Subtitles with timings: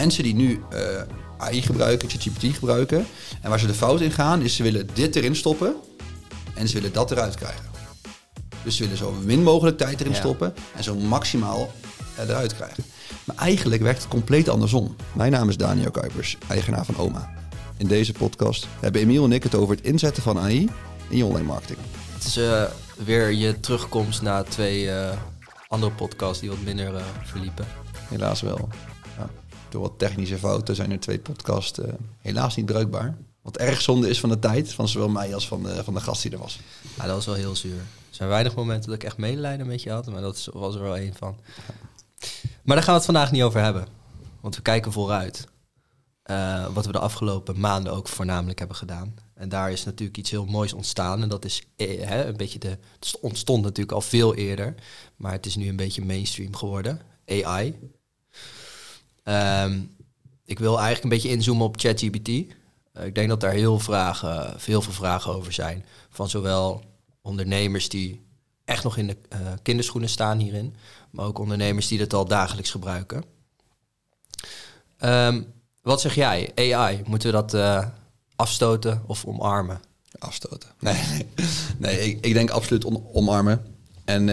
[0.00, 0.80] Mensen die nu eh,
[1.38, 3.06] AI gebruiken, ChatGPT gebruiken,
[3.42, 5.74] en waar ze de fout in gaan, is ze willen dit erin stoppen
[6.54, 7.64] en ze willen dat eruit krijgen.
[8.64, 10.18] Dus ze willen zo min mogelijk tijd erin Ja.
[10.18, 11.72] stoppen en zo maximaal
[12.18, 12.84] eruit krijgen.
[13.24, 14.96] Maar eigenlijk werkt het compleet andersom.
[15.12, 17.32] Mijn naam is Daniel Kuipers, eigenaar van OMA.
[17.76, 20.68] In deze podcast hebben Emiel en ik het over het inzetten van AI
[21.08, 21.78] in je online marketing.
[22.14, 22.64] Het is eh,
[23.04, 25.16] weer je terugkomst na twee eh,
[25.68, 27.66] andere podcasts die wat minder verliepen.
[28.08, 28.68] Helaas wel.
[29.18, 29.28] Ja,
[29.70, 33.16] door wat technische fouten zijn er twee podcasts eh, helaas niet bruikbaar.
[33.42, 36.00] Wat erg zonde is van de tijd, van zowel mij als van de, van de
[36.00, 36.60] gast die er was.
[36.96, 37.78] Dat was wel heel zuur.
[37.78, 40.82] Er zijn weinig momenten dat ik echt medelijden met je had, maar dat was er
[40.82, 41.36] wel één van.
[42.62, 43.86] Maar daar gaan we het vandaag niet over hebben.
[44.40, 45.46] Want we kijken vooruit.
[46.22, 49.14] Eh, wat we de afgelopen maanden ook voornamelijk hebben gedaan.
[49.34, 51.22] En daar is natuurlijk iets heel moois ontstaan.
[51.22, 52.78] En dat is eh, hè, een beetje de.
[52.98, 54.74] Het ontstond natuurlijk al veel eerder.
[55.16, 57.00] Maar het is nu een beetje mainstream geworden.
[57.26, 57.78] AI.
[59.30, 59.80] Ehm,
[60.44, 62.28] ik wil eigenlijk een beetje inzoomen op ChatGPT.
[62.92, 65.84] Eh, ik denk dat daar heel, vragen, veel veel vragen over zijn.
[66.08, 66.84] Van zowel
[67.22, 68.26] ondernemers die
[68.64, 70.74] echt nog in de eh, kinderschoenen staan hierin.
[71.10, 73.24] Maar ook ondernemers die het al dagelijks gebruiken.
[74.96, 75.42] Ehm,
[75.82, 76.52] wat zeg jij?
[76.54, 77.86] AI, moeten we dat eh,
[78.36, 79.80] afstoten of omarmen?
[80.18, 80.68] Afstoten.
[80.80, 81.26] Nee,
[81.78, 82.00] nee.
[82.00, 83.64] ik, ik denk absoluut omarmen.
[84.04, 84.26] En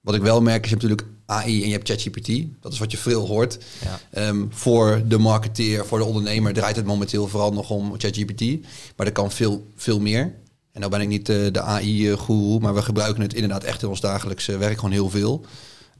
[0.00, 2.30] wat ik wel merk is, natuurlijk AI en je hebt ChatGPT.
[2.60, 3.58] Dat is wat je veel hoort.
[3.84, 4.00] Ja.
[4.10, 8.66] Ehm, voor de marketeer, voor de ondernemer draait het momenteel vooral nog om ChatGPT.
[8.96, 10.34] Maar er kan veel, veel meer.
[10.72, 13.88] En nou ben ik niet eh, de AI-goeroe, maar we gebruiken het inderdaad echt in
[13.88, 15.44] ons dagelijkse werk gewoon heel veel.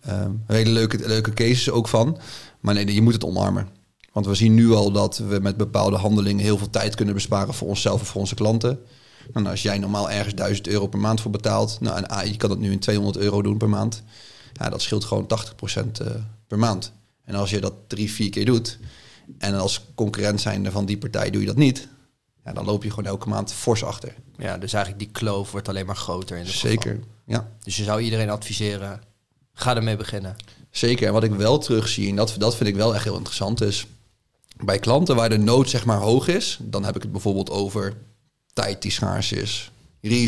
[0.00, 2.18] Ehm hele leuke, leuke cases ook van.
[2.60, 3.68] Maar nee, je moet het omarmen.
[4.12, 7.54] Want we zien nu al dat we met bepaalde handelingen heel veel tijd kunnen besparen
[7.54, 8.78] voor onszelf of voor onze klanten.
[9.32, 12.48] Nou, als jij normaal ergens 1000 euro per maand voor betaalt, nou, en AI kan
[12.48, 14.02] dat nu in 200 euro doen per maand.
[14.52, 16.06] Ja, dat scheelt gewoon 80% eh,
[16.46, 16.92] per maand.
[17.24, 18.78] En als je dat drie, vier keer doet,
[19.38, 21.88] en als concurrent zijnde van die partij doe je dat niet,
[22.44, 24.14] ja, dan loop je gewoon elke maand fors achter.
[24.36, 27.08] Ja, dus eigenlijk die kloof wordt alleen maar groter in Zeker, geval.
[27.24, 27.48] ja.
[27.62, 29.00] Dus je zou iedereen adviseren,
[29.52, 30.36] ga ermee beginnen.
[30.70, 31.06] Zeker.
[31.06, 33.86] En wat ik wel terugzie, en dat, dat vind ik wel echt heel interessant, is
[34.64, 37.96] bij klanten waar de nood zeg maar hoog is, dan heb ik het bijvoorbeeld over
[38.52, 39.70] tijd die schaars is,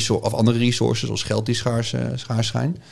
[0.08, 2.82] of andere resources zoals geld die schaars, eh, schaars zijn.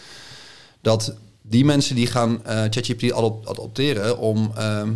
[0.80, 4.92] Dat die mensen die gaan eh ChatGPT adop- adopteren om ehm,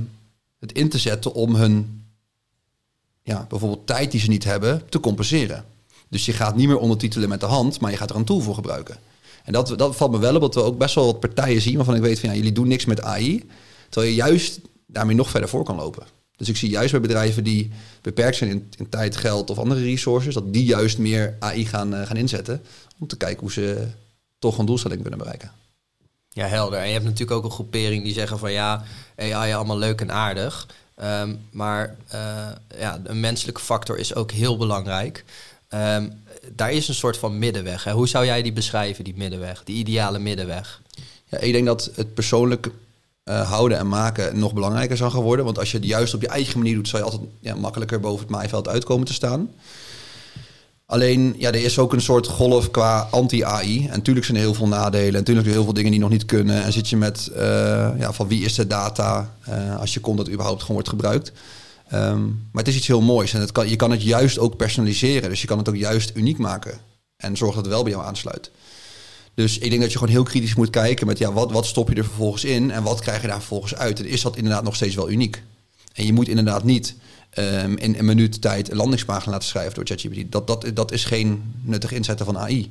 [0.59, 2.05] het in te zetten om hun
[3.23, 5.65] ja, bijvoorbeeld tijd die ze niet hebben te compenseren.
[6.09, 8.41] Dus je gaat niet meer ondertitelen met de hand, maar je gaat er een tool
[8.41, 8.97] voor gebruiken.
[9.45, 11.77] En dat, dat valt me wel op, dat we ook best wel wat partijen zien
[11.77, 13.45] waarvan ik weet van ja, jullie doen niks met AI.
[13.89, 16.07] Terwijl je juist daarmee nog verder voor kan lopen.
[16.37, 17.71] Dus ik zie juist bij bedrijven die
[18.03, 21.95] beperkt zijn in, in tijd, geld of andere resources, dat die juist meer AI gaan,
[21.95, 22.63] eh, gaan inzetten.
[22.99, 23.87] Om te kijken hoe ze
[24.39, 25.51] toch een doelstelling kunnen bereiken.
[26.37, 26.79] Ja, helder.
[26.79, 28.85] En je hebt natuurlijk ook een groepering die zeggen van ja,
[29.17, 30.67] AI allemaal leuk en aardig.
[30.95, 32.49] Ehm, maar eh,
[32.79, 35.25] ja, een menselijke factor is ook heel belangrijk.
[35.69, 36.09] Ehm,
[36.53, 37.85] daar is een soort van middenweg.
[37.85, 37.93] Hè.
[37.93, 40.83] Hoe zou jij die beschrijven, die middenweg, die ideale middenweg?
[41.27, 42.71] Ja, ik denk dat het persoonlijk
[43.25, 45.45] eh, houden en maken nog belangrijker zal gaan worden.
[45.45, 48.01] Want als je het juist op je eigen manier doet, zal je altijd ja, makkelijker
[48.01, 49.51] boven het maaiveld uitkomen te staan.
[50.87, 53.87] Alleen, ja, er is ook een soort golf qua anti-AI.
[53.87, 55.07] En natuurlijk zijn er heel veel nadelen.
[55.07, 56.63] En natuurlijk er heel veel dingen die nog niet kunnen.
[56.63, 57.43] En zit je met, eh,
[57.99, 61.33] ja, van wie is de data eh, als je dat überhaupt gewoon wordt gebruikt.
[61.89, 63.35] Ehm, maar het is iets heel moois.
[63.35, 65.29] En het kan, je kan het juist ook personaliseren.
[65.29, 66.79] Dus je kan het ook juist uniek maken.
[67.17, 68.51] En zorg dat het wel bij jou aansluit.
[69.35, 71.89] Dus ik denk dat je gewoon heel kritisch moet kijken met ja, wat, wat stop
[71.89, 73.99] je er vervolgens in en wat krijg je daar vervolgens uit.
[73.99, 75.43] En is dat inderdaad nog steeds wel uniek?
[75.97, 76.95] En je moet inderdaad niet
[77.31, 80.33] ehm, in een minuut tijd een landingspagina laten schrijven door ChatGPT.
[80.33, 82.71] Dat, dat, dat is geen nuttig inzetten van AI.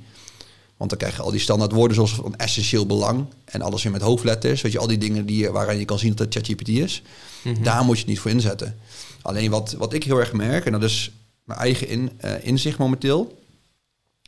[0.78, 3.92] Want dan krijg je al die standaard woorden zoals van essentieel belang en alles weer
[3.92, 4.62] met hoofdletters.
[4.62, 7.02] Weet je, al die dingen die, waaraan je kan zien dat het ChatGPT is.
[7.62, 8.80] Daar moet je het niet voor inzetten.
[9.22, 11.12] Alleen wat, wat ik heel erg merk, en dat is
[11.44, 13.42] mijn eigen in, eh, inzicht momenteel.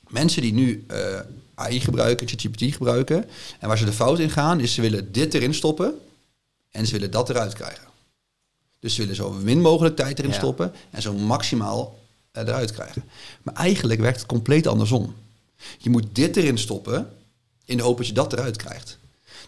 [0.08, 1.20] Mensen die nu eh,
[1.56, 3.26] AI gebruiken, ChatGPT gebruiken,
[3.60, 5.94] en waar ze de fout in gaan, is ze willen dit erin stoppen
[6.72, 7.88] en ze willen dat eruit krijgen.
[8.88, 10.38] Dus ze willen zo min mogelijk tijd erin Ja.
[10.38, 12.00] stoppen en zo maximaal
[12.32, 13.04] eruit krijgen.
[13.44, 15.16] Maar eigenlijk werkt het compleet andersom.
[15.78, 17.10] Je moet dit erin stoppen
[17.66, 18.98] in de hoop dat je dat eruit krijgt.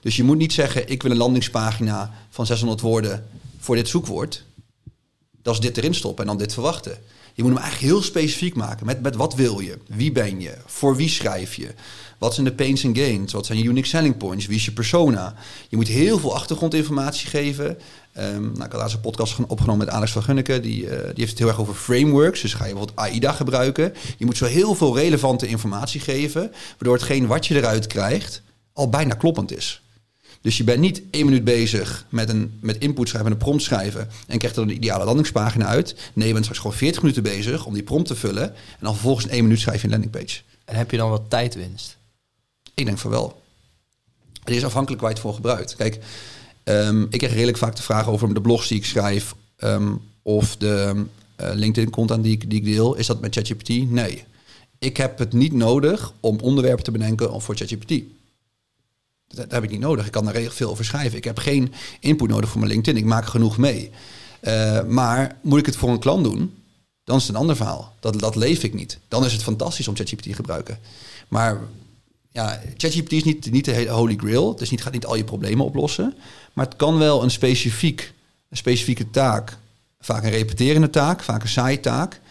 [0.01, 3.25] Dus je moet niet zeggen, ik wil een landingspagina van 600 woorden
[3.59, 4.44] voor dit zoekwoord.
[5.42, 6.97] Dat is dit erin stoppen en dan dit verwachten.
[7.33, 8.85] Je moet hem eigenlijk heel specifiek maken.
[8.85, 9.77] Met, met wat wil je?
[9.88, 10.57] Wie ben je?
[10.65, 11.74] Voor wie schrijf je?
[12.18, 13.33] Wat zijn de pains and gains?
[13.33, 14.45] Wat zijn je unique selling points?
[14.45, 15.35] Wie is je persona?
[15.69, 17.77] Je moet heel veel achtergrondinformatie geven.
[18.13, 20.59] Ehm, nou, ik had laatst een podcast gen- opgenomen met Alex van Gunneke.
[20.59, 22.41] Die, eh, die heeft het heel erg over frameworks.
[22.41, 23.94] Dus ga je bijvoorbeeld AIDA gebruiken.
[24.17, 26.51] Je moet zo heel veel relevante informatie geven.
[26.69, 28.41] Waardoor hetgeen wat je eruit krijgt
[28.73, 29.81] al bijna kloppend is.
[30.41, 33.63] Dus je bent niet één minuut bezig met, een, met input schrijven en een prompt
[33.63, 35.95] schrijven en krijgt er een ideale landingspagina uit.
[36.13, 38.94] Nee, je bent straks gewoon 40 minuten bezig om die prompt te vullen en dan
[38.94, 40.39] vervolgens in één minuut schrijf je een landingpage.
[40.65, 41.97] En heb je dan wat tijdwinst?
[42.73, 43.41] Ik denk van wel.
[44.44, 45.75] Het is afhankelijk waar je het voor gebruikt.
[45.75, 46.00] Kijk,
[46.69, 50.57] ehm, ik krijg redelijk vaak de vraag over de blogs die ik schrijf ehm, of
[50.57, 51.06] de
[51.42, 52.95] uh, LinkedIn-content die die ik deel.
[52.95, 53.89] Is dat met ChatGPT?
[53.89, 54.24] Nee.
[54.80, 58.04] Ik heb het niet nodig om onderwerpen te bedenken voor ChatGPT.
[59.27, 60.06] Dat, heb ik niet nodig.
[60.06, 61.18] Ik kan daar redelijk veel over schrijven.
[61.18, 63.01] Ik heb geen input nodig voor mijn LinkedIn.
[63.01, 63.92] Ik maak genoeg mee.
[64.42, 66.54] Uh, maar moet ik het voor een klant doen?
[67.04, 67.94] Dan is het een ander verhaal.
[68.00, 69.00] Dat, dat leef ik niet.
[69.07, 70.80] Dan is het fantastisch om ChatGPT te gebruiken.
[71.27, 71.60] Maar
[72.31, 74.56] ja, ChatGPT is niet, niet de holy grail.
[74.56, 76.16] Dus niet, gaat niet al je problemen oplossen.
[76.59, 78.13] Maar het kan wel een, specifiek,
[78.50, 79.57] een specifieke taak,
[80.00, 82.21] vaak een repeterende taak, vaak een saaie taak,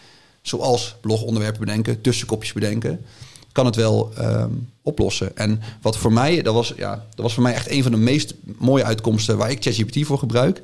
[0.41, 3.05] zoals blogonderwerpen bedenken, tussenkopjes bedenken,
[3.51, 5.37] kan het wel um, oplossen.
[5.37, 7.97] En wat voor mij, dat was, ja, dat was voor mij echt een van de
[7.97, 10.61] meest mooie uitkomsten waar ik ChatGPT voor gebruik.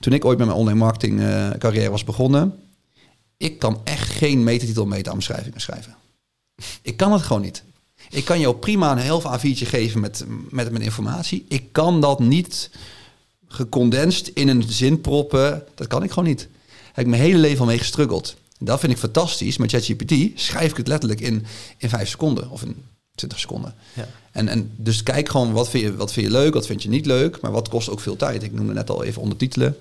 [0.00, 2.54] Toen ik ooit met mijn online marketing uh, carrière was begonnen,
[3.36, 5.96] ik kan echt geen metatitel meta-omschrijvingen schrijven.
[6.82, 7.62] Ik kan het gewoon niet.
[8.12, 11.44] Ik kan jou prima een heel A4'tje geven met, met, met informatie.
[11.48, 12.70] Ik kan dat niet
[13.48, 15.64] gecondenseerd in een zin proppen.
[15.74, 16.38] Dat kan ik gewoon niet.
[16.38, 18.36] Daar heb ik mijn hele leven al mee gestruggeld.
[18.58, 19.56] En dat vind ik fantastisch.
[19.56, 21.44] Met ChatGPT schrijf ik het letterlijk in,
[21.76, 22.76] in vijf seconden of in
[23.14, 23.74] 20 seconden.
[23.94, 24.08] Ja.
[24.32, 26.88] En, en dus kijk gewoon wat vind, je, wat vind je leuk, wat vind je
[26.88, 28.42] niet leuk, maar wat kost ook veel tijd.
[28.42, 29.76] Ik noemde net al even ondertitelen,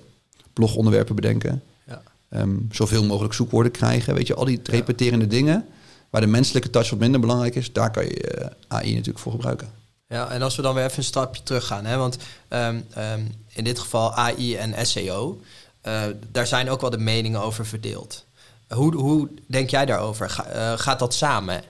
[0.53, 2.01] blogonderwerpen bedenken, ja.
[2.29, 4.13] um, zoveel mogelijk zoekwoorden krijgen.
[4.13, 5.65] Weet je, al die repeterende dingen.
[6.11, 9.19] Waar de menselijke touch wat minder belangrijk is, daar kan je uh, eh, AI natuurlijk
[9.19, 9.71] voor gebruiken.
[10.07, 12.17] Ja, en als we dan weer even een stapje terug gaan, hè, want
[12.49, 15.41] um, um, in dit geval AI en SEO,
[15.83, 18.25] uh, daar zijn ook wel de meningen over verdeeld.
[18.67, 20.29] Hoe, hoe denk jij daarover?
[20.29, 21.63] Ga, uh, gaat dat samen?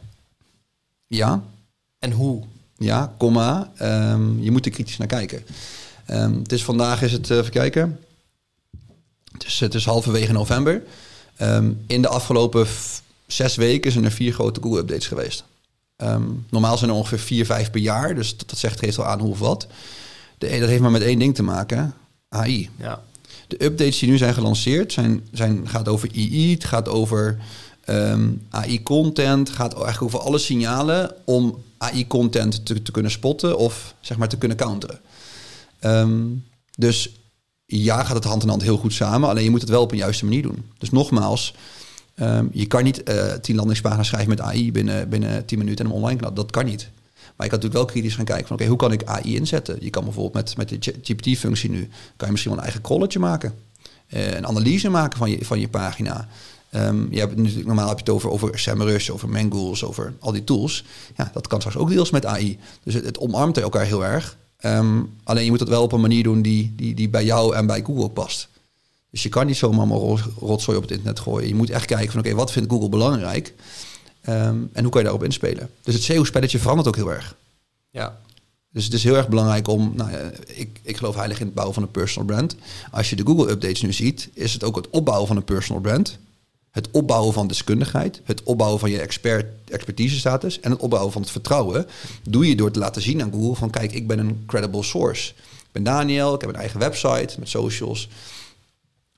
[1.07, 1.43] Ja.
[1.99, 2.43] En hoe?
[2.77, 3.71] Ja, komma.
[3.81, 5.45] Um, je moet er kritisch naar kijken.
[6.05, 7.99] het is vandaag is het, even kijken.
[9.31, 10.83] Het is, het is halverwege november.
[11.87, 12.67] in de afgelopen
[13.31, 15.43] zes weken zijn er vier grote Google-updates geweest.
[15.97, 18.15] Um, normaal zijn er ongeveer vier, vijf per jaar.
[18.15, 19.67] Dus dat, dat zegt geeft al aan hoe of wat.
[20.37, 21.93] De, dat heeft maar met één ding te maken.
[22.29, 22.69] AI.
[22.75, 23.03] Ja.
[23.47, 26.51] De updates die nu zijn gelanceerd zijn, zijn, gaat over AI.
[26.53, 27.37] Het gaat over
[27.85, 29.49] um, ehm, AI-content.
[29.49, 34.37] gaat eigenlijk over alle signalen om AI-content te, te, kunnen spotten of zeg maar te
[34.37, 34.99] kunnen counteren.
[35.81, 36.45] Um,
[36.77, 37.15] dus
[37.65, 39.29] ja, gaat het hand in hand heel goed samen.
[39.29, 40.65] Alleen je moet het wel op een juiste manier doen.
[40.77, 41.53] Dus nogmaals,
[42.15, 45.91] Um, je kan niet uh, tien landingspagina's schrijven met AI binnen, binnen tien minuten en
[45.91, 46.35] hem online knallen.
[46.35, 46.89] Dat kan niet.
[47.35, 49.77] Maar je kan natuurlijk wel kritisch gaan kijken van oké, hoe kan ik AI inzetten?
[49.79, 53.19] Je kan bijvoorbeeld met, met de GPT-functie nu, kan je misschien wel een eigen crawlertje
[53.19, 53.53] maken.
[54.09, 56.27] Uh, een analyse maken van je, van je pagina.
[56.75, 60.31] Um, je hebt natuurlijk normaal heb je het over, over SEMrush, over Mangools, over al
[60.31, 60.85] die tools.
[61.15, 62.59] Ja, dat kan straks ook deels met AI.
[62.83, 64.37] Dus het, omarmt elkaar heel erg.
[64.65, 67.55] Um, alleen je moet het wel op een manier doen die, die, die bij jou
[67.55, 68.49] en bij Google past.
[69.11, 69.97] Dus je kan niet zomaar maar
[70.39, 71.47] rotzooi op het internet gooien.
[71.47, 73.53] Je moet echt kijken van oké, wat vindt Google belangrijk?
[74.29, 75.69] Um, en hoe kan je daarop inspelen?
[75.81, 77.35] Dus het SEO-spelletje verandert ook heel erg.
[77.89, 78.19] Ja.
[78.73, 80.11] Dus het is heel erg belangrijk om, nou
[80.47, 82.55] ik, ik geloof heilig in het bouwen van een personal brand.
[82.91, 86.17] Als je de Google-updates nu ziet, is het ook het opbouwen van een personal brand.
[86.71, 91.21] Het opbouwen van deskundigheid, het opbouwen van je expert, expertise status en het opbouwen van
[91.21, 91.87] het vertrouwen.
[92.29, 95.31] Doe je door te laten zien aan Google van kijk, ik ben een credible source.
[95.31, 98.09] Ik ben Daniel, ik heb een eigen website met socials.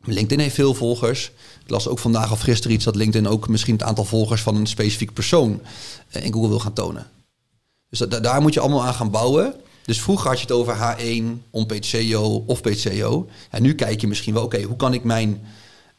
[0.05, 1.31] LinkedIn heeft veel volgers.
[1.63, 4.55] Ik las ook vandaag of gisteren iets dat LinkedIn ook misschien het aantal volgers van
[4.55, 5.61] een specifiek persoon
[6.09, 7.07] eh, in Google wil gaan tonen.
[7.89, 9.55] Dus daar moet je allemaal aan gaan bouwen.
[9.85, 13.29] Dus vroeger had je het over H1, on-page of SEO.
[13.49, 15.41] En nu kijk je misschien wel, oké, hoe kan ik mijn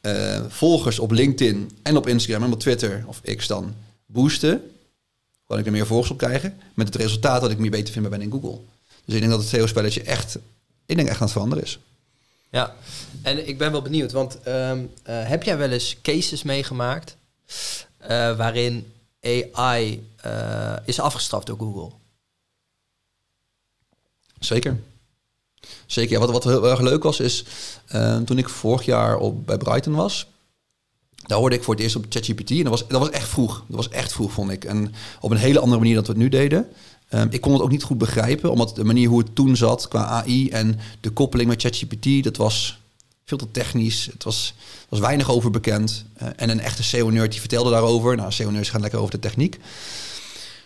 [0.03, 3.75] uh, volgers op LinkedIn en op Instagram en op Twitter of X dan
[4.07, 4.51] boosten?
[4.51, 6.59] Hoe kan ik er meer volgers op krijgen?
[6.75, 8.59] Met het resultaat dat ik me beter vind ben in Google.
[9.05, 10.39] Dus ik denk dat het SEO-spelletje echt,
[10.87, 11.79] ik denk echt aan het veranderen is.
[12.55, 12.75] Ja,
[13.23, 17.17] en ik ben wel benieuwd, want um, uh, heb jij wel eens cases meegemaakt
[18.03, 21.91] uh, waarin AI uh, is afgestraft door Google?
[24.39, 24.81] Zeker.
[25.87, 26.19] Zeker.
[26.19, 27.45] Wat, wat heel erg leuk was, is
[27.87, 30.27] ehm, toen ik vorig jaar op, bij Brighton was,
[31.27, 32.51] daar hoorde ik voor het eerst op ChatGPT.
[32.51, 33.65] En dat was, dat was echt vroeg.
[33.69, 34.65] Dat was echt vroeg, vond ik.
[34.65, 36.69] En op een hele andere manier dan we het nu deden.
[37.11, 39.89] Um, ik kon het ook niet goed begrijpen, omdat de manier hoe het toen zat
[39.89, 42.79] qua AI en de koppeling met ChatGPT, dat was
[43.25, 44.09] veel te technisch.
[44.13, 44.55] Het was,
[44.89, 46.05] was weinig over bekend.
[46.23, 48.17] Uh, en een echte SEO-nerd die vertelde daarover.
[48.17, 49.59] Nou, SEO-nerds gaan lekker over de techniek.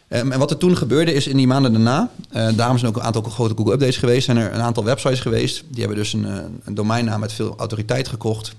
[0.09, 2.97] Um, en wat er toen gebeurde is in die maanden daarna, uh, daarom zijn ook
[2.97, 5.65] een aantal grote Google Updates geweest, zijn er een aantal websites geweest.
[5.69, 6.25] Die hebben dus een,
[6.65, 8.53] een domeinnaam met veel autoriteit gekocht.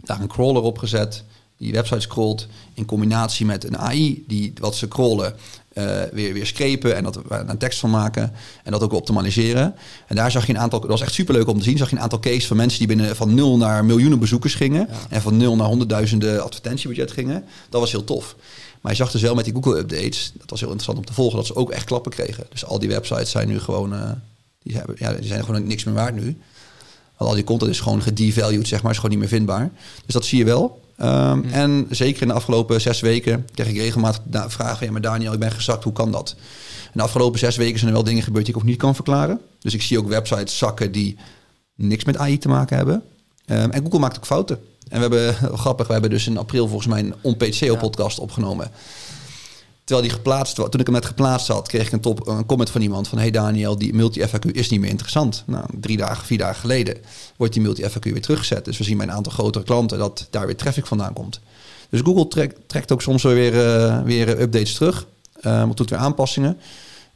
[0.00, 1.24] Daar een crawler op gezet
[1.58, 5.34] die website scrolt, in combinatie met een AI die wat ze scrollen
[5.68, 8.32] eh, weer, weer screpen en dat we daar een tekst van maken
[8.64, 9.74] en dat ook optimaliseren.
[10.06, 11.96] En daar zag je een aantal, dat was echt superleuk om te zien, zag je
[11.96, 15.36] een aantal cases van mensen die binnen van nul naar miljoenen bezoekers gingen en van
[15.36, 17.44] nul naar honderdduizenden advertentiebudget gingen.
[17.68, 18.36] Dat was heel tof.
[18.80, 21.12] Maar je zag dus wel met die Google updates, dat was heel interessant om te
[21.12, 22.46] volgen, dat ze ook echt klappen kregen.
[22.50, 24.10] Dus al die websites zijn nu gewoon, uh,
[24.62, 26.38] die, hebben, ja, die zijn gewoon niks meer waard nu.
[27.16, 29.70] Want al die content is gewoon gedevalued, zeg maar, is gewoon niet meer vindbaar.
[30.04, 30.80] Dus dat zie je wel.
[31.02, 34.86] Um, En zeker in de afgelopen zes weken kreeg ik regelmatig vragen van...
[34.86, 36.34] ja, maar Daniel, ik ben gezakt, hoe kan dat?
[36.84, 38.94] In de afgelopen zes weken zijn er wel dingen gebeurd die ik ook niet kan
[38.94, 39.40] verklaren.
[39.58, 41.16] Dus ik zie ook websites zakken die
[41.74, 43.02] niks met AI te maken hebben.
[43.46, 44.58] Um, en Google maakt ook fouten.
[44.88, 48.70] En we hebben, grappig, we hebben dus in april volgens mij een on-page-SEO-podcast opgenomen...
[49.88, 52.70] Terwijl die geplaatst toen ik hem net geplaatst had, kreeg ik een, top, een comment
[52.70, 55.42] van iemand van: Hey Daniel, die multi-FAQ is niet meer interessant.
[55.46, 56.96] Nou, drie dagen, vier dagen geleden
[57.36, 58.64] wordt die multi-FAQ weer teruggezet.
[58.64, 61.40] Dus we zien bij een aantal grotere klanten dat daar weer traffic vandaan komt.
[61.90, 65.06] Dus Google trekt, trekt ook soms weer, uh, weer updates terug.
[65.42, 66.58] Um, doet weer aanpassingen.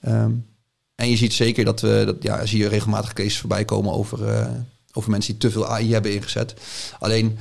[0.09, 0.47] Um,
[0.95, 4.29] en je ziet zeker dat we, dat, ja, zie je regelmatig cases voorbij komen over,
[4.29, 4.47] uh,
[4.93, 6.55] over mensen die te veel AI hebben ingezet.
[6.99, 7.39] Alleen,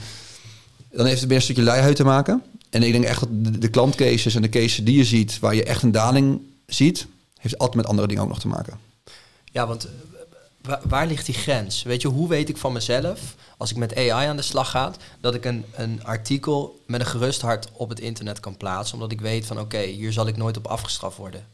[0.92, 2.44] dan heeft het weer een stukje luiheid te maken.
[2.72, 5.56] En ik denk echt dat de, de klantcases en de cases die je ziet, waar
[5.56, 8.80] je echt een daling ziet, heeft altijd met andere dingen ook nog te maken.
[9.51, 9.88] Ja, want
[10.66, 11.84] eh, waar, ligt die grens?
[11.84, 14.92] Weet je, hoe weet ik van mezelf, als ik met AI aan de slag ga,
[15.20, 19.12] dat ik een, een artikel met een gerust hart op het internet kan plaatsen, omdat
[19.12, 21.46] ik weet van oké, hier zal ik nooit op afgestraft worden?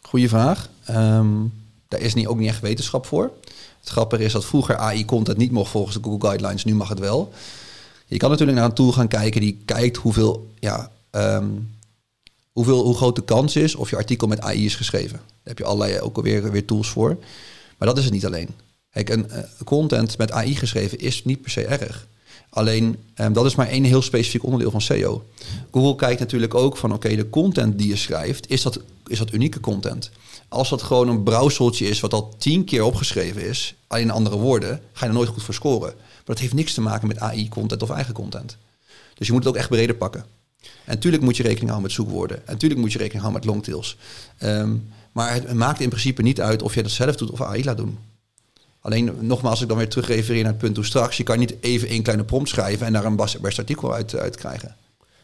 [0.00, 0.68] Goeie vraag.
[0.90, 1.52] Um,
[1.88, 3.30] daar is niet, ook niet echt wetenschap voor.
[3.80, 6.98] Het grappige is dat vroeger AI-content niet mocht volgens de Google Guidelines, nu mag het
[6.98, 7.32] wel.
[8.06, 11.70] Je kan natuurlijk naar een tool gaan kijken die kijkt hoeveel, ja, um,
[12.52, 15.16] hoeveel, hoe groot de kans is of je artikel met AI is geschreven.
[15.16, 17.16] Daar heb je allerlei ook alweer weer tools voor.
[17.78, 18.48] Maar dat is het niet alleen.
[18.90, 22.06] Kijk, een uh, content met AI geschreven is niet per se erg.
[22.50, 25.24] Alleen um, dat is maar één heel specifiek onderdeel van SEO.
[25.70, 29.32] Google kijkt natuurlijk ook van oké, de content die je schrijft, is dat, is dat
[29.32, 30.10] unieke content?
[30.48, 34.36] Als dat gewoon een brouwseltje is wat al tien keer opgeschreven is, alleen in andere
[34.36, 35.94] woorden, ga je er nooit goed voor scoren.
[36.24, 38.56] Dat heeft niks te maken met AI-content of eigen content.
[39.14, 40.24] Dus je moet het ook echt breder pakken.
[40.60, 42.36] En natuurlijk moet je rekening houden met zoekwoorden.
[42.36, 43.96] En natuurlijk moet je rekening houden met longtails.
[44.42, 47.64] Um, maar het maakt in principe niet uit of je dat zelf doet of AI
[47.64, 47.98] laat doen.
[48.80, 51.38] Alleen nogmaals, als ik dan weer terug refereer naar het punt hoe straks, je kan
[51.38, 54.76] niet even één kleine prompt schrijven en daar een best artikel uit, uit krijgen.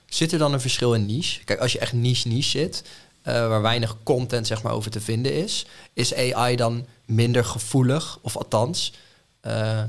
[0.07, 1.45] Zit er dan een verschil in niche?
[1.45, 5.01] Kijk, als je echt niche niche zit, uh, waar weinig content zeg maar, over te
[5.01, 8.19] vinden is, is AI dan minder gevoelig?
[8.23, 8.93] Of althans,
[9.47, 9.83] uh,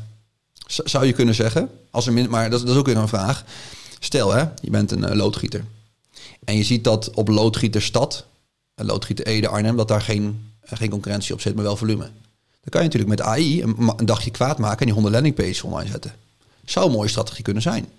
[0.72, 1.70] zou je kunnen zeggen.
[1.90, 3.44] Als er min, maar dat, is ook weer een vraag.
[4.00, 5.64] Stel, hè, je bent een uh, loodgieter.
[6.44, 8.26] En je ziet dat op loodgieterstad,
[8.76, 12.10] een loodgieter Ede, Arnhem, dat daar geen, uh, geen concurrentie op zit, maar wel volume.
[12.62, 15.90] Dan kan je natuurlijk met AI een, dagje kwaad maken en die 100 landingpages online
[15.90, 16.14] zetten.
[16.66, 17.90] Zou een mooie strategie kunnen zijn.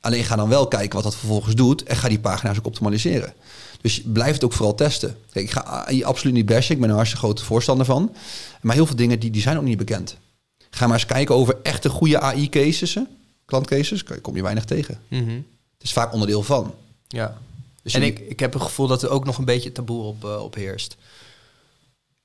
[0.00, 3.32] Alleen ga dan wel kijken wat dat vervolgens doet en ga die pagina's ook optimaliseren.
[3.80, 5.16] Dus blijf het ook vooral testen.
[5.32, 8.14] Kijk, ik ga AI absoluut niet bashen, ik ben een hartstikke grote voorstander van.
[8.60, 10.16] Maar heel veel dingen die, die zijn ook niet bekend.
[10.70, 12.98] Ga maar eens kijken over echte goede AI-cases,
[13.44, 15.00] klantcases, kom je weinig tegen.
[15.08, 15.46] Mm -hmm.
[15.74, 16.74] Het is vaak onderdeel van.
[17.08, 17.38] Ja.
[17.82, 20.24] Dus en ik, ik heb het gevoel dat er ook nog een beetje taboe op,
[20.24, 20.96] uh, op heerst.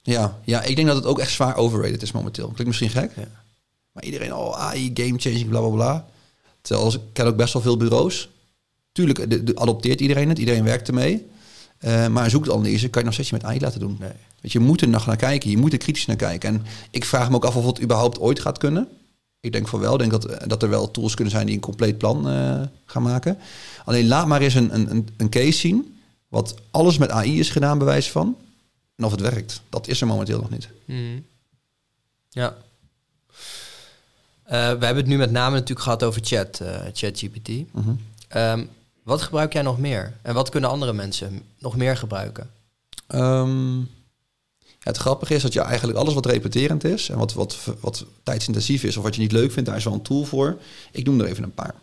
[0.01, 2.45] Ja, ja, ik denk dat het ook echt zwaar overrated is momenteel.
[2.45, 3.11] Klinkt misschien gek.
[3.15, 3.27] Ja.
[3.91, 6.07] Maar iedereen, oh, AI, game changing, bla bla bla.
[6.61, 8.29] Terwijl ik ken ook best wel veel bureaus.
[8.91, 11.27] Tuurlijk de, de adopteert iedereen het, iedereen werkt ermee.
[11.86, 13.98] Uh, maar een zoekanalyse kan je nog steeds met AI laten doen.
[14.00, 14.12] Nee.
[14.42, 15.50] Weet je, je moet er nog naar kijken.
[15.50, 16.50] Je moet er kritisch naar kijken.
[16.50, 18.88] En ik vraag me ook af of het überhaupt ooit gaat kunnen.
[19.39, 19.94] Ik denk van wel.
[19.94, 23.04] Ik denk dat, dat er wel tools kunnen zijn die een compleet plan uh, gaan
[23.04, 23.38] maken.
[23.86, 25.98] Alleen laat maar eens een, een, een case zien.
[26.27, 28.38] Wat alles met AI is gedaan, bewijs van.
[28.96, 29.62] En of het werkt.
[29.70, 30.70] Dat is er momenteel nog niet.
[30.86, 31.25] Mm.
[32.30, 32.56] Ja.
[34.46, 36.62] Uh, we hebben het nu met name natuurlijk gehad over chat,
[36.94, 37.50] ChatGPT.
[37.50, 38.00] Mm -hmm.
[38.42, 38.70] um,
[39.05, 40.13] wat gebruik jij nog meer?
[40.21, 42.50] En wat kunnen andere mensen nog meer gebruiken?
[43.07, 48.05] Ja, het grappige is dat je eigenlijk alles wat repeterend is en wat, wat, wat
[48.24, 50.57] tijdsintensief is of wat je niet leuk vindt, daar is wel een tool voor.
[50.91, 51.75] Ik noem er even een paar.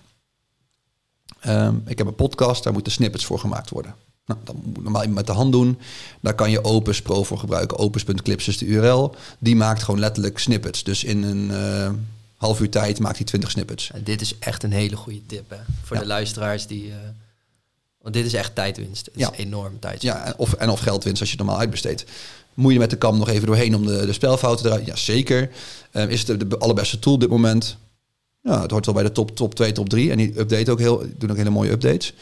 [1.47, 3.95] Um, ik heb een podcast, daar moeten snippets voor gemaakt worden.
[4.26, 5.79] Nou, dat moet normaal met de hand doen.
[6.21, 7.79] Daar kan je Opus Pro voor gebruiken.
[7.79, 9.14] Opus.clips is de URL.
[9.38, 10.85] Die maakt gewoon letterlijk snippets.
[10.85, 11.91] Dus in een uh,
[12.43, 13.91] half uur tijd maakt hij 20 snippets.
[13.95, 15.57] Ja, dit is echt een hele goede tip hè?
[15.83, 16.03] voor ja.
[16.03, 16.87] de luisteraars die.
[16.87, 16.95] Uh,
[17.99, 19.07] want dit is echt tijdwinst.
[19.07, 19.33] Het ja.
[19.33, 20.17] is enorm tijdwinst.
[20.17, 22.05] Ja, of, en of geldwinst als je het normaal uitbesteedt.
[22.55, 24.87] Moet je met de kam nog even doorheen om de, de spelfouten eruit?
[24.87, 25.51] Ja, zeker.
[25.93, 27.77] Um, is het de, de allerbeste tool op dit moment?
[28.43, 30.11] Ja, het hoort wel bij de top, top 2, top 3.
[30.11, 32.13] En die update ook heel, doen ook hele mooie updates.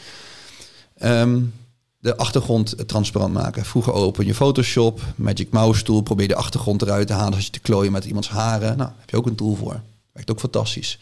[1.03, 1.53] Um,
[1.99, 3.65] de achtergrond transparant maken.
[3.65, 7.51] Vroeger open je Photoshop, Magic Mouse tool, probeer de achtergrond eruit te halen als je
[7.51, 8.77] te klooien met iemands haren.
[8.77, 9.81] Nou, heb je ook een tool voor.
[10.11, 10.99] Werkt ook fantastisch.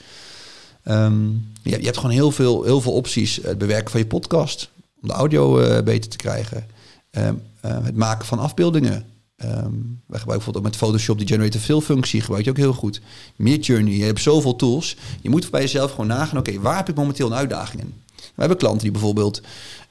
[0.83, 1.29] Ehm,
[1.61, 3.39] je, je hebt gewoon heel veel, heel veel opties.
[3.43, 4.69] Het bewerken van je podcast,
[5.01, 6.67] om de audio eh, beter te krijgen.
[7.11, 9.05] Ehm, eh, het maken van afbeeldingen.
[9.35, 9.51] Ehm,
[10.05, 13.01] wij gebruiken bijvoorbeeld ook met Photoshop die generator fill functie gebruik je ook heel goed.
[13.35, 14.95] Midjourney, je hebt zoveel tools.
[15.21, 17.93] Je moet bij jezelf gewoon nagaan, oké, waar heb ik momenteel een uitdaging in?
[18.15, 19.41] We hebben klanten die bijvoorbeeld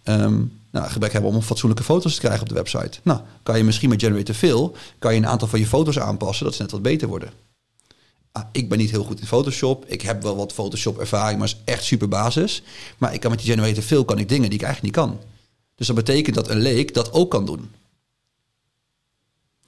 [0.04, 2.98] um, nou, gebrek hebben om fatsoenlijke foto's te krijgen op de website.
[3.02, 6.44] Nou, kan je misschien met Generator Fill, kan je een aantal van je foto's aanpassen,
[6.44, 7.30] dat ze net wat beter worden.
[8.38, 9.85] Ah, ik ben niet heel goed in Photoshop.
[9.87, 12.62] Ik heb wel wat Photoshop ervaring, maar is echt super basis.
[12.99, 15.18] Maar ik kan met die Generator Fill kan ik dingen die ik eigenlijk niet kan.
[15.75, 17.71] Dus dat betekent dat een leek dat ook kan doen.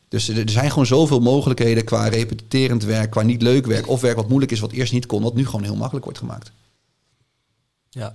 [0.09, 4.17] Dus er zijn gewoon zoveel mogelijkheden qua repeterend werk, qua niet leuk werk of werk
[4.17, 6.53] wat moeilijk is, wat eerst niet kon, wat nu gewoon heel makkelijk wordt gemaakt.
[7.91, 8.15] Ja,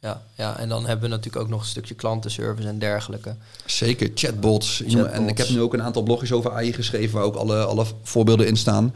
[0.00, 3.36] ja, ja, en dan hebben we natuurlijk ook nog een stukje klantenservice en dergelijke.
[3.66, 4.82] Zeker, chatbots.
[4.82, 7.84] En ik heb nu ook een aantal blogjes over AI geschreven waar ook alle, alle
[8.02, 8.94] voorbeelden in staan.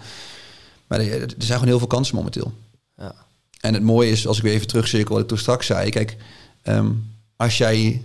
[0.92, 2.52] Maar er, zijn gewoon heel veel kansen momenteel.
[2.96, 3.14] Ja.
[3.60, 5.90] En het mooie is, als ik weer even terugcirkel wat ik toen straks zei.
[5.90, 6.16] Kijk,
[6.62, 6.90] ehm,
[7.36, 8.04] als jij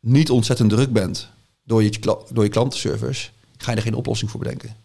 [0.00, 1.28] niet ontzettend druk bent
[1.64, 1.90] door je,
[2.32, 4.76] door je klantenservice, ga je er geen oplossing voor bedenken.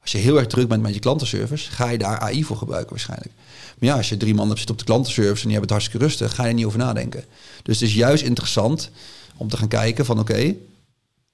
[0.00, 2.90] Als je heel erg druk bent met je klantenservice, ga je daar AI voor gebruiken
[2.90, 3.32] waarschijnlijk.
[3.78, 5.78] Maar ja, als je drie man hebt zitten op de klantenservice en je hebt het
[5.78, 7.24] hartstikke rustig, ga je er niet over nadenken.
[7.62, 8.90] Dus het is juist interessant
[9.36, 10.54] om te gaan kijken van oké,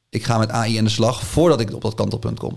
[0.09, 2.55] ik ga met AI aan de slag voordat ik op dat kantelpunt kom.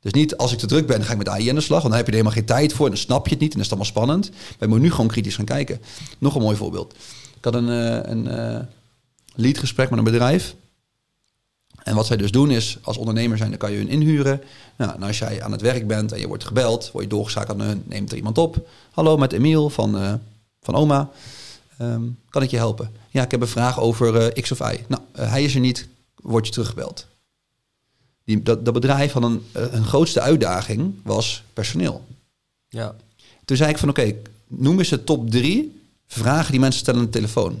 [0.00, 1.82] Dus niet als ik te druk ben, ga ik met AI aan de slag.
[1.82, 3.50] Want dan heb je er helemaal geen tijd voor en dan snap je het niet
[3.52, 4.30] en dan is allemaal spannend.
[4.58, 5.80] Maar moet nu gewoon kritisch gaan kijken.
[6.18, 6.94] Nog een mooi voorbeeld.
[7.36, 8.60] Ik had een, uh, een uh,
[9.34, 10.54] leadgesprek met een bedrijf.
[11.82, 14.42] En wat zij dus doen is, als ondernemer zijn, dan kan je hun inhuren.
[14.76, 17.66] Nou, als jij aan het werk bent en je wordt gebeld, word je doorgeschakeld naar
[17.66, 18.68] hun, neemt er iemand op.
[18.90, 20.12] Hallo, met Emiel van, uh,
[20.60, 21.10] van oma.
[21.82, 22.90] Um, kan ik je helpen?
[23.10, 24.84] Ja, ik heb een vraag over X of Y.
[24.88, 27.06] Nou, hij is er niet, word je teruggebeld.
[28.30, 32.06] Die, dat, dat bedrijf had een, een grootste uitdaging, was personeel.
[32.68, 32.94] Ja.
[33.44, 37.00] Toen zei ik van, oké, okay, noem eens de top drie vragen die mensen stellen
[37.00, 37.60] aan de telefoon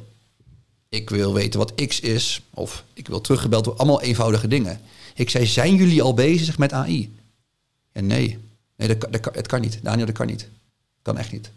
[0.90, 3.84] ik wil weten wat X is, of ik wil teruggebeld worden.
[3.84, 4.80] Allemaal eenvoudige dingen.
[5.14, 7.16] Ik zei, zijn jullie al bezig met AI?
[7.92, 8.38] En nee,
[8.76, 9.78] nee dat, dat, het kan niet.
[9.82, 10.48] Daniel, dat kan niet.
[11.02, 11.50] Kan echt niet.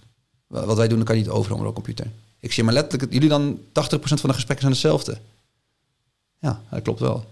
[0.48, 2.12] Wat wij doen, dat kan niet overal op computer.
[2.39, 5.17] Ik zie maar letterlijk, jullie dan 80% van de gesprekken zijn hetzelfde.
[6.39, 7.26] Ja, dat klopt wel.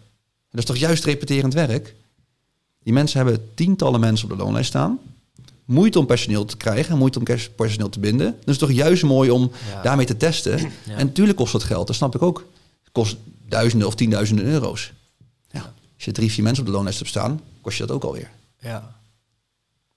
[0.51, 1.95] Dat is toch juist repeterend werk?
[2.83, 4.99] Die mensen hebben tientallen mensen op de loonlijst staan
[5.71, 8.39] moeite om personeel te krijgen, moeite om personeel te binden.
[8.45, 9.51] Dus toch juist mooi om
[9.83, 10.59] daarmee te testen.
[10.87, 12.37] En natuurlijk kost dat geld, dat snap ik ook.
[12.83, 14.93] Het kost duizenden of tienduizenden euro's.
[15.51, 15.73] Ja.
[15.95, 18.29] Als je drie, vier mensen op de loonlijst hebt staan, kost je dat ook alweer.
[18.59, 18.95] Ja,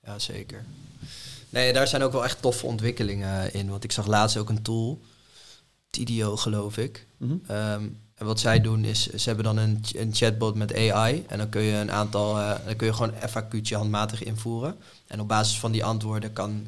[0.04, 0.64] ja zeker.
[1.48, 3.68] Nee, daar zijn ook wel echt toffe ontwikkelingen in.
[3.68, 5.00] Want ik zag laatst ook een tool,
[5.90, 7.06] Tidio geloof ik.
[7.16, 7.42] Mm
[8.24, 11.24] en wat zij doen is, ze hebben dan een, een chatbot met AI.
[11.28, 14.76] En dan kun je een aantal, uh, dan kun je gewoon FAQ'tje handmatig invoeren.
[15.06, 16.66] En op basis van die antwoorden kan,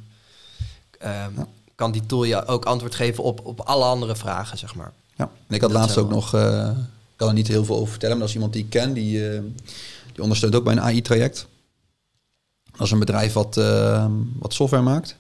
[1.05, 4.93] um, kan die tool je ook antwoord geven op, op alle andere vragen, zeg maar.
[5.15, 7.91] Ja, en ik had laatst ook nog, uh, ik kan er niet heel veel over
[7.91, 9.41] vertellen, maar dat is iemand die ik ken, die, uh,
[10.13, 11.47] die ondersteunt ook bij een AI-traject.
[12.73, 14.07] Dat is een bedrijf wat, uh,
[14.39, 15.17] wat software maakt.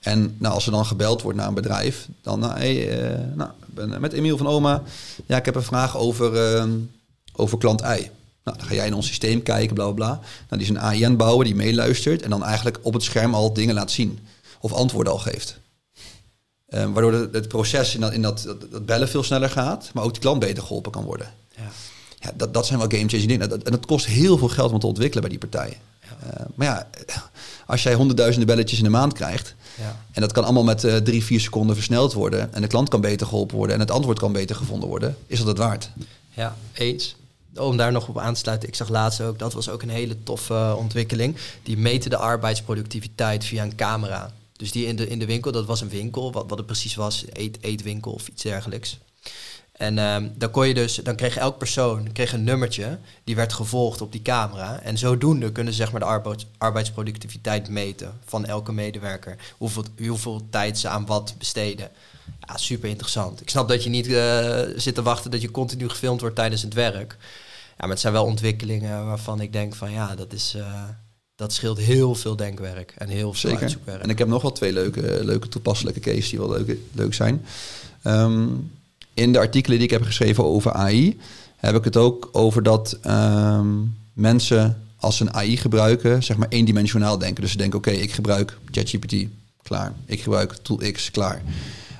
[0.00, 3.50] En nou, als er dan gebeld wordt naar een bedrijf, dan nou, hey, uh, nou,
[3.78, 4.82] ben met Emiel van Oma.
[5.26, 6.64] Ja, ik heb een vraag over, uh,
[7.32, 8.10] over klant I.
[8.44, 10.08] Nou, dan ga jij in ons systeem kijken, bla bla bla.
[10.08, 13.52] Nou, die is een AI bouwen die meeluistert en dan eigenlijk op het scherm al
[13.52, 14.18] dingen laat zien.
[14.60, 15.58] Of antwoorden al geeft.
[16.68, 20.04] Um, waardoor het, het proces in, dat, in dat, dat, bellen veel sneller gaat, maar
[20.04, 21.32] ook die klant beter geholpen kan worden.
[21.56, 21.70] Ja.
[22.20, 23.64] Ja, dat, dat zijn wel game changing dingen.
[23.64, 25.76] En dat kost heel veel geld om te ontwikkelen bij die partijen.
[26.00, 26.08] Ja.
[26.26, 26.88] Uh, maar ja,
[27.66, 30.04] als jij honderdduizenden belletjes in de maand krijgt, ja.
[30.12, 32.54] En dat kan allemaal met uh, drie, vier seconden versneld worden.
[32.54, 35.16] En de klant kan beter geholpen worden en het antwoord kan beter gevonden worden.
[35.26, 35.90] Is dat het waard?
[36.34, 37.16] Ja, eens.
[37.56, 39.88] Om daar nog op aan te sluiten, ik zag laatst ook, dat was ook een
[39.88, 41.36] hele toffe uh, ontwikkeling.
[41.62, 44.32] Die meten de arbeidsproductiviteit via een camera.
[44.56, 46.94] Dus die in de, in de winkel, dat was een winkel, wat, wat het precies
[46.94, 48.98] was, eet, eetwinkel of iets dergelijks.
[49.78, 53.52] En um, dan kon je dus, dan kreeg elk persoon kreeg een nummertje, die werd
[53.52, 54.80] gevolgd op die camera.
[54.80, 59.36] En zodoende kunnen ze zeg maar de arbeids, arbeidsproductiviteit meten van elke medewerker.
[59.58, 61.88] Hoeveel, hoeveel tijd ze aan wat besteden.
[62.46, 63.40] Ja, super interessant.
[63.40, 66.62] Ik snap dat je niet uh, zit te wachten dat je continu gefilmd wordt tijdens
[66.62, 67.16] het werk.
[67.68, 70.54] Ja, maar het zijn wel ontwikkelingen waarvan ik denk van ja, dat is.
[70.56, 70.82] Uh,
[71.34, 73.60] dat scheelt heel veel denkwerk en heel veel Zeker.
[73.60, 74.02] uitzoekwerk.
[74.02, 77.44] En ik heb nog wel twee leuke, leuke toepasselijke cases die wel leuk, leuk zijn.
[78.04, 78.70] Um,
[79.18, 81.18] in de artikelen die ik heb geschreven over AI,
[81.56, 86.48] heb ik het ook over dat um, mensen als ze een AI gebruiken, zeg maar
[86.48, 87.42] eendimensionaal denken.
[87.42, 89.14] Dus ze denken, oké, ik gebruik ChatGPT,
[89.62, 89.92] klaar.
[90.06, 91.42] Ik gebruik Tool X, klaar.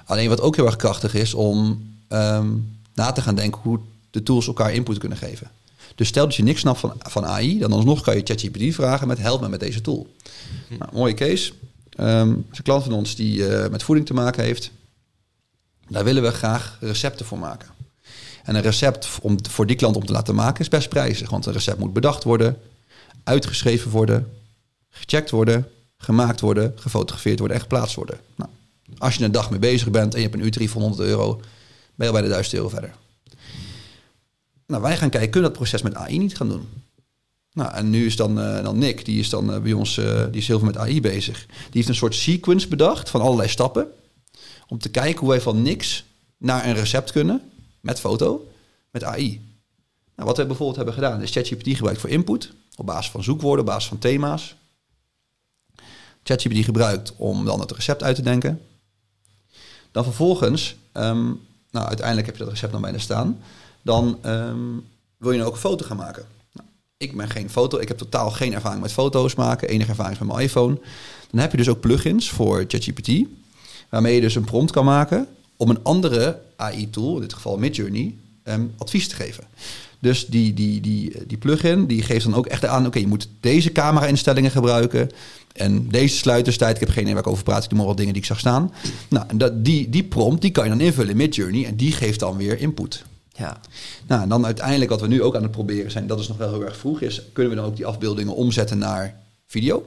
[0.05, 3.79] Alleen wat ook heel erg krachtig is om um, na te gaan denken hoe
[4.11, 5.51] de tools elkaar input kunnen geven.
[5.95, 9.09] Dus stel dat je niks snapt van, van AI, dan alsnog kan je ChatGPT vragen
[9.09, 10.07] met help me met deze tool.
[10.69, 10.79] Hm.
[10.79, 11.53] Nou, mooie case.
[11.91, 14.71] ehm, is een klant van ons die eh, met voeding te maken heeft.
[15.89, 17.69] Daar willen we graag recepten voor maken.
[18.45, 21.31] En een recept om, voor die klant om te laten maken is best prijzig.
[21.31, 22.59] Want een recept moet bedacht worden,
[23.25, 24.33] uitgeschreven worden,
[24.91, 28.19] gecheckt worden, gemaakt worden, gefotografeerd worden en geplaatst worden.
[28.37, 28.51] Nou,
[28.99, 31.35] als je een dag mee bezig bent en je hebt een uur 300 euro,
[31.95, 32.95] ben je al bij de 1000 euro verder.
[34.67, 36.69] Nou, wij gaan kijken, kunnen dat proces met AI niet gaan doen?
[37.53, 40.25] Nou, en nu is dan, eh, dan Nick, die is dan eh, bij ons, eh,
[40.31, 41.47] die is heel veel met AI bezig.
[41.47, 43.87] Die heeft een soort sequence bedacht van allerlei stappen.
[44.69, 46.05] Om te kijken hoe wij van niks
[46.37, 47.51] naar een recept kunnen,
[47.81, 48.49] met foto,
[48.91, 49.41] met AI.
[50.15, 53.61] Nou, wat we bijvoorbeeld hebben gedaan, is ChatGPT gebruikt voor input, op basis van zoekwoorden,
[53.61, 54.55] op basis van thema's.
[56.23, 58.63] ChatGPT gebruikt om dan het recept uit te denken.
[59.93, 61.25] Dan vervolgens, ehm,
[61.71, 63.41] nou uiteindelijk heb je dat recept dan bijna staan.
[63.83, 64.59] Dan ehm,
[65.17, 66.27] wil je nou ook een foto gaan maken.
[66.53, 69.69] Nou, ik ben geen foto, ik heb totaal geen ervaring met foto's maken.
[69.69, 70.81] Enige ervaring is met mijn iPhone.
[71.31, 73.09] Dan heb je dus ook plugins voor ChatGPT.
[73.89, 78.15] Waarmee je dus een prompt kan maken om een andere AI-tool, in dit geval Midjourney,
[78.45, 79.45] um, advies te geven.
[79.99, 83.29] Dus die, die, die, die plugin die geeft dan ook echt aan, oké, je moet
[83.41, 85.11] deze camera-instellingen gebruiken.
[85.53, 87.97] En deze sluiterstijd, ik heb geen idee waar ik over praat, ik doe maar wat
[87.97, 88.73] dingen die ik zag staan.
[89.09, 92.21] Nou, dat, die, die prompt, die kan je dan invullen in Midjourney en die geeft
[92.21, 93.05] dan weer input.
[93.35, 93.61] Ja.
[94.07, 96.37] Nou, en dan uiteindelijk wat we nu ook aan het proberen zijn, dat is nog
[96.37, 99.87] wel heel erg vroeg, is kunnen we dan ook die afbeeldingen omzetten naar video?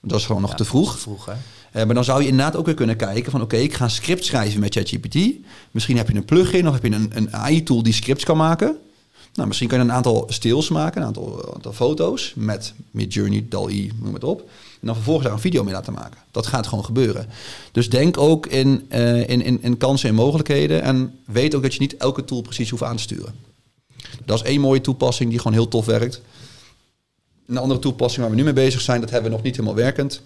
[0.00, 0.92] Dat is gewoon nog te vroeg.
[0.92, 1.32] Te vroeg hè?
[1.72, 3.90] Uh, maar dan zou je inderdaad ook weer kunnen kijken van oké, ik ga een
[3.90, 5.16] script schrijven met ChatGPT.
[5.70, 8.76] Misschien heb je een plugin of heb je een, een AI-tool die scripts kan maken.
[9.34, 13.88] Nou, misschien kan je een aantal stills maken, een aantal, aantal foto's met Midjourney, DAL-E,
[14.02, 14.40] noem het op.
[14.80, 16.20] En dan vervolgens daar een video mee laten maken.
[16.30, 17.26] Dat gaat gewoon gebeuren.
[17.72, 20.82] Dus denk ook in, uh, in, in, in kansen en mogelijkheden.
[20.82, 23.34] En weet ook dat je niet elke tool precies hoeft aan te sturen.
[24.24, 26.20] Dat is één mooie toepassing die gewoon heel tof werkt.
[27.46, 29.76] Een andere toepassing waar we nu mee bezig zijn, dat hebben we nog niet helemaal
[29.76, 30.22] werkend.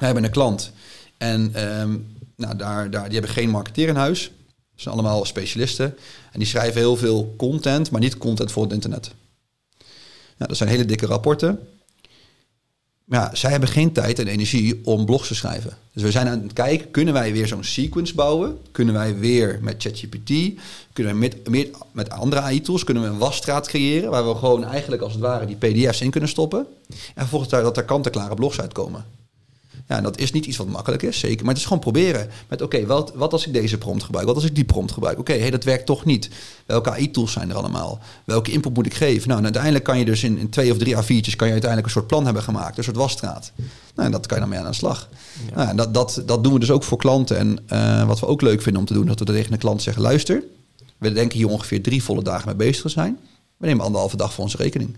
[0.00, 0.72] We hebben een klant
[1.18, 4.22] en um, nou, daar, daar, die hebben geen marketeer in huis.
[4.46, 5.96] Dat zijn allemaal specialisten.
[6.32, 9.10] En die schrijven heel veel content, maar niet content voor het internet.
[10.36, 11.58] Dat zijn hele dikke rapporten.
[13.04, 15.76] Maar ja, zij hebben geen tijd en energie om blogs te schrijven.
[15.92, 18.58] Dus we zijn aan het kijken, kunnen wij weer zo'n sequence bouwen?
[18.70, 20.60] Kunnen wij weer met ChatGPT,
[20.92, 21.48] kunnen we met,
[21.92, 24.10] met, andere AI-tools, kunnen we een wasstraat creëren...
[24.10, 26.66] waar we gewoon eigenlijk als het ware die pdf's in kunnen stoppen...
[26.88, 29.04] en vervolgens dat er kant-en-klare blogs uitkomen.
[29.90, 31.40] Ja, dat is niet iets wat makkelijk is, zeker.
[31.40, 32.28] Maar het is gewoon proberen.
[32.48, 34.26] Met oké, wat, wat als ik deze prompt gebruik?
[34.26, 35.18] Wat als ik die prompt gebruik?
[35.18, 36.30] Oké, hey, dat werkt toch niet.
[36.66, 37.98] Welke AI-tools zijn er allemaal?
[38.24, 39.26] Welke input moet ik geven?
[39.28, 41.36] Nou, en uiteindelijk kan je dus in, in twee of drie A4'tjes...
[41.36, 42.78] kan je uiteindelijk een soort plan hebben gemaakt.
[42.78, 43.52] Een soort wasstraat.
[43.94, 45.08] Nou, en dat kan je dan mee aan de slag.
[45.54, 45.64] Ja.
[45.64, 47.38] Nou, dat, dat, dat doen we dus ook voor klanten.
[47.38, 49.06] En uh, wat we ook leuk vinden om te doen...
[49.06, 50.02] dat we tegen de klant zeggen...
[50.02, 50.42] luister,
[50.98, 53.18] we denken hier ongeveer drie volle dagen mee bezig te zijn.
[53.56, 54.96] We nemen anderhalve dag voor onze rekening.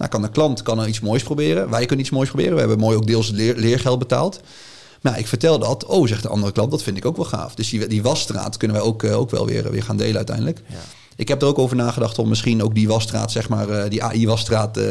[0.00, 1.70] Nou, kan de klant kan er iets moois proberen.
[1.70, 2.52] Wij kunnen iets moois proberen.
[2.52, 4.40] We hebben mooi ook deels leer, leergeld betaald.
[5.00, 5.84] Maar ik vertel dat.
[5.84, 7.54] Oh, zegt de andere klant, dat vind ik ook wel gaaf.
[7.54, 10.62] Dus die, die wasstraat kunnen wij ook, uh, ook wel weer, weer gaan delen uiteindelijk.
[10.66, 10.76] Ja.
[11.16, 14.02] Ik heb er ook over nagedacht om misschien ook die wasstraat, zeg maar, uh, die
[14.02, 14.90] AI-wasstraat, uh,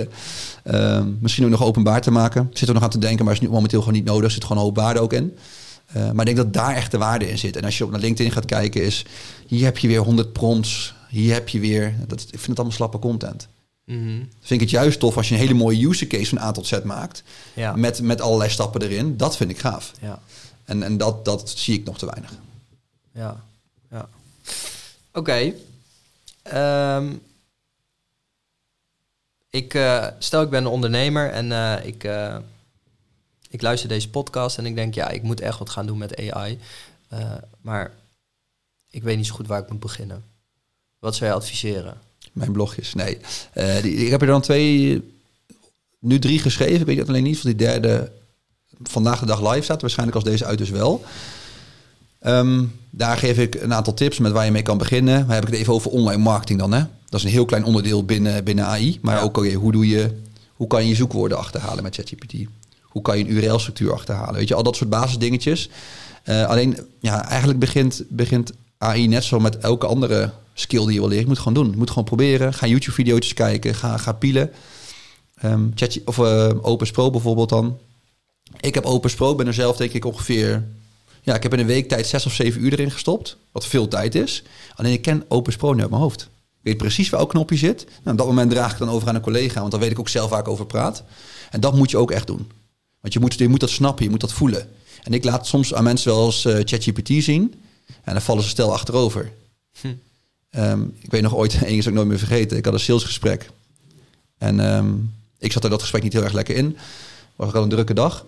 [0.64, 2.48] uh, misschien ook nog openbaar te maken.
[2.52, 4.24] Ik zit er nog aan te denken, maar is nu momenteel gewoon niet nodig.
[4.24, 5.38] Er zit gewoon een hoop waarde ook in.
[5.98, 7.56] Uh, maar ik denk dat daar echt de waarde in zit.
[7.56, 9.06] En als je op naar LinkedIn gaat kijken, is
[9.48, 10.94] hier heb je weer 100 prompts.
[11.10, 11.96] Hier heb je weer.
[12.08, 13.48] Dat, ik vind het allemaal slappe content.
[13.90, 14.30] Mm -hmm.
[14.40, 16.68] Vind ik het juist tof als je een hele mooie use case van A tot
[16.68, 17.24] Z maakt.
[17.54, 17.76] Ja.
[17.76, 19.18] Met, met allerlei stappen erin.
[19.18, 19.92] Dat vind ik gaaf.
[20.02, 20.22] Ja.
[20.66, 22.34] En, en dat, dat zie ik nog te weinig.
[23.12, 23.44] Ja,
[23.92, 24.10] ja.
[25.14, 25.54] Oké.
[26.40, 26.96] Okay.
[26.98, 27.22] Um,
[29.50, 32.38] ik uh, stel ik ben een ondernemer en uh, ik, uh,
[33.50, 36.32] ik luister deze podcast en ik denk ja, ik moet echt wat gaan doen met
[36.32, 36.60] AI.
[37.62, 37.94] maar
[38.90, 40.24] ik weet niet zo goed waar ik moet beginnen.
[41.00, 42.09] Wat zou je adviseren?
[42.40, 43.18] Mijn blogjes, nee.
[43.56, 45.02] Uh, die, ik heb er dan twee,
[46.00, 46.80] nu drie geschreven.
[46.80, 48.12] Ik weet alleen niet of die derde
[48.84, 49.82] vandaag de dag live staat.
[49.82, 51.04] Waarschijnlijk als deze uit dus wel.
[52.22, 55.26] Um, daar geef ik een aantal tips met waar je mee kan beginnen.
[55.26, 56.72] Maar heb ik het even over online marketing dan.
[56.72, 56.84] Hè?
[57.10, 59.00] Dat is een heel klein onderdeel binnen, binnen AI.
[59.02, 59.22] Maar ja.
[59.22, 60.16] ook okay, hoe, doe je,
[60.54, 62.34] hoe kan je je zoekwoorden achterhalen met ChatGPT?
[62.82, 64.36] Hoe kan je een URL-structuur achterhalen?
[64.36, 65.70] Weet je, al dat soort basisdingetjes.
[66.26, 71.00] Uh, alleen, ja, eigenlijk begint, begint AI net zo met elke andere skill die je
[71.00, 71.24] wil leren.
[71.24, 71.72] Je moet gewoon doen.
[71.72, 72.54] Je moet gewoon proberen.
[72.54, 73.76] Ga YouTube-video's kijken.
[73.76, 74.52] Ga, ga pielen.
[75.44, 77.78] Um, chat, of uh, Opus Pro bijvoorbeeld dan.
[78.60, 79.36] Ik heb Opus Pro.
[79.36, 80.68] Ben er zelf denk ik ongeveer...
[81.22, 83.38] Ja, ik heb in een week tijd zes of zeven uur erin gestopt.
[83.52, 84.44] Wat veel tijd is.
[84.76, 86.22] Alleen ik ken Opus Pro nu uit mijn hoofd.
[86.22, 87.86] Ik weet precies welk knopje zit.
[87.86, 89.60] Nou, op dat moment draag ik dan over aan een collega.
[89.60, 91.04] Want dan weet ik ook zelf waar ik over praat.
[91.50, 92.52] En dat moet je ook echt doen.
[93.02, 94.04] Want je moet, je moet dat snappen.
[94.04, 94.70] Je moet dat voelen.
[95.04, 97.54] En ik laat soms aan mensen wel eens uh, ChatGPT zien.
[98.04, 99.32] En dan vallen ze stel achterover.
[99.82, 99.88] Hm.
[100.52, 102.58] Um, ik weet nog ooit, één is ook nooit meer vergeten.
[102.58, 103.50] Ik had een salesgesprek.
[104.38, 106.78] En um, ik zat er dat gesprek niet heel erg lekker in.
[107.36, 108.26] Was al een drukke dag.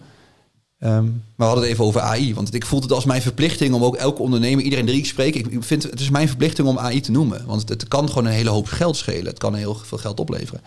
[0.80, 2.34] Ehm, maar we hadden het even over AI.
[2.34, 5.36] Want ik voelde het als mijn verplichting om ook elke ondernemer, iedereen die ik spreek,
[5.36, 7.46] ik vind het is mijn verplichting om AI te noemen.
[7.46, 9.26] Want het, kan gewoon een hele hoop geld schelen.
[9.26, 10.62] Het kan heel veel geld opleveren.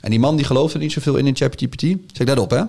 [0.00, 1.80] En die man die geloofde niet zoveel in in ChatGPT.
[2.12, 2.62] Zeg let op hè.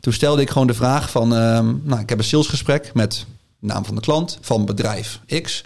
[0.00, 3.26] Toen stelde ik gewoon de vraag van, ehm, nou ik heb een salesgesprek met
[3.60, 5.64] naam van de klant van bedrijf X.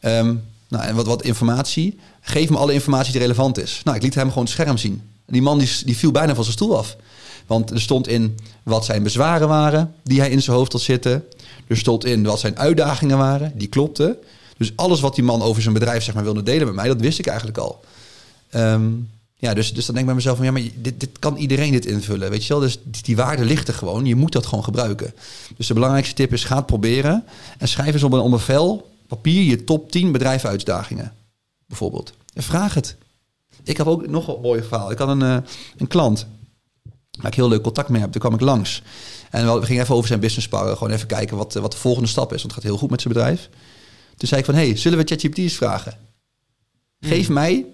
[0.00, 0.34] Ehm,
[0.68, 1.98] nou, en wat, wat informatie.
[2.20, 3.80] Geef me alle informatie die relevant is.
[3.84, 5.02] Nou, ik liet hem gewoon het scherm zien.
[5.26, 6.96] Die man die, die viel bijna van zijn stoel af.
[7.46, 11.24] Want er stond in wat zijn bezwaren waren die hij in zijn hoofd had zitten.
[11.66, 14.16] Er stond in wat zijn uitdagingen waren, die klopten.
[14.56, 17.00] Dus alles wat die man over zijn bedrijf zeg maar, wilde delen met mij, dat
[17.00, 17.84] wist ik eigenlijk al.
[18.50, 18.90] Ehm,
[19.42, 21.72] ja, dus, dus dan denk ik bij mezelf van ja, maar dit, dit kan iedereen
[21.72, 22.30] dit invullen.
[22.30, 24.06] Weet je wel, dus die, die waarde ligt er gewoon.
[24.06, 25.14] Je moet dat gewoon gebruiken.
[25.56, 27.24] Dus de belangrijkste tip is: ga het proberen
[27.58, 31.12] en schrijf eens op een, op een vel papier je top 10 bedrijfuitdagingen.
[31.66, 32.12] Bijvoorbeeld.
[32.34, 32.96] En vraag het.
[33.62, 34.90] Ik heb ook nog een mooi verhaal.
[34.90, 35.36] Ik had een, uh,
[35.76, 36.26] een klant
[37.18, 38.12] waar ik heel leuk contact mee heb.
[38.12, 38.82] Toen kwam ik langs.
[39.30, 40.76] En we gingen even over zijn business sparren.
[40.76, 42.42] Gewoon even kijken wat, wat de volgende stap is.
[42.42, 43.48] Want het gaat heel goed met zijn bedrijf.
[44.16, 45.98] Toen zei ik van, hey, zullen we ChatGPT eens vragen?
[47.00, 47.34] Geef hmm.
[47.34, 47.66] mij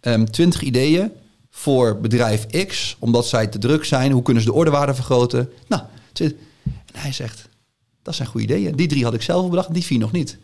[0.00, 1.10] um, ehm, 20 ideeën
[1.50, 4.12] voor bedrijf X, omdat zij te druk zijn.
[4.12, 5.50] Hoe kunnen ze de ordewaarde vergroten?
[5.68, 5.82] Nou,
[6.20, 6.36] en
[6.92, 7.48] hij zegt,
[8.02, 8.76] dat zijn goede ideeën.
[8.76, 10.38] Die drie had ik zelf bedacht, die vier nog niet.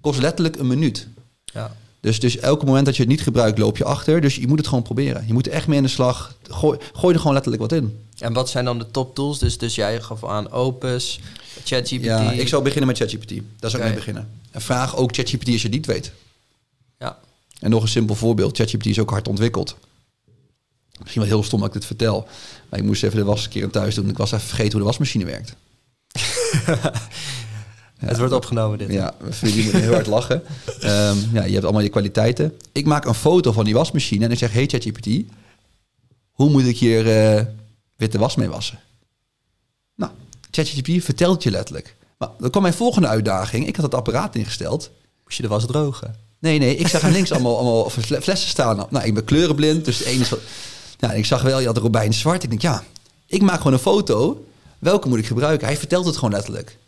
[0.00, 1.08] Kost letterlijk een minuut.
[1.44, 1.76] Ja.
[2.00, 4.20] Dus, dus elke moment dat je het niet gebruikt, loop je achter.
[4.20, 5.26] Dus je moet het gewoon proberen.
[5.26, 6.36] Je moet er echt mee in de slag.
[6.42, 7.98] Gooi, gooi er gewoon letterlijk wat in.
[8.18, 9.38] En wat zijn dan de top tools?
[9.38, 11.20] Dus, dus jij gaf aan Opus,
[11.64, 12.04] ChatGPT.
[12.04, 13.32] Ja, ik zou beginnen met ChatGPT.
[13.58, 14.28] Daar zou ik mee beginnen.
[14.50, 16.12] En vraag ook ChatGPT als je het niet weet.
[17.64, 18.56] En nog een simpel voorbeeld.
[18.56, 19.76] ChatGPT is ook hard ontwikkeld.
[20.98, 22.28] Misschien wel heel stom dat ik dit vertel.
[22.68, 24.08] Maar ik moest even de was een keer thuis doen.
[24.08, 25.54] Ik was even vergeten hoe de wasmachine werkt.
[28.06, 28.92] Het wordt opgenomen dit.
[28.92, 30.42] Ja, jullie moeten heel hard lachen.
[30.82, 32.58] Um, ja, je hebt allemaal je kwaliteiten.
[32.72, 34.52] Ik maak een foto van die wasmachine en ik zeg...
[34.52, 35.06] Hey ChatGPT,
[36.30, 37.44] hoe moet ik hier uh,
[37.96, 38.80] witte was mee wassen?
[39.94, 40.12] Nou,
[40.50, 41.96] ChatGPT vertelt je letterlijk.
[42.18, 43.66] Maar dan kwam mijn volgende uitdaging.
[43.66, 44.90] Ik had het apparaat ingesteld.
[45.24, 46.23] Moest je de was drogen?
[46.44, 46.76] Nee, nee.
[46.76, 47.90] Ik zag links allemaal, allemaal
[48.26, 48.86] flessen staan.
[48.90, 50.28] Nou, ik ben kleurenblind, dus de ene is...
[50.28, 50.40] Wat,
[50.98, 52.42] ja, ik zag wel, je had Robijn zwart.
[52.42, 52.84] Ik denk, ja,
[53.26, 54.44] ik maak gewoon een foto.
[54.78, 55.66] Welke moet ik gebruiken?
[55.66, 56.78] Hij vertelt het gewoon letterlijk.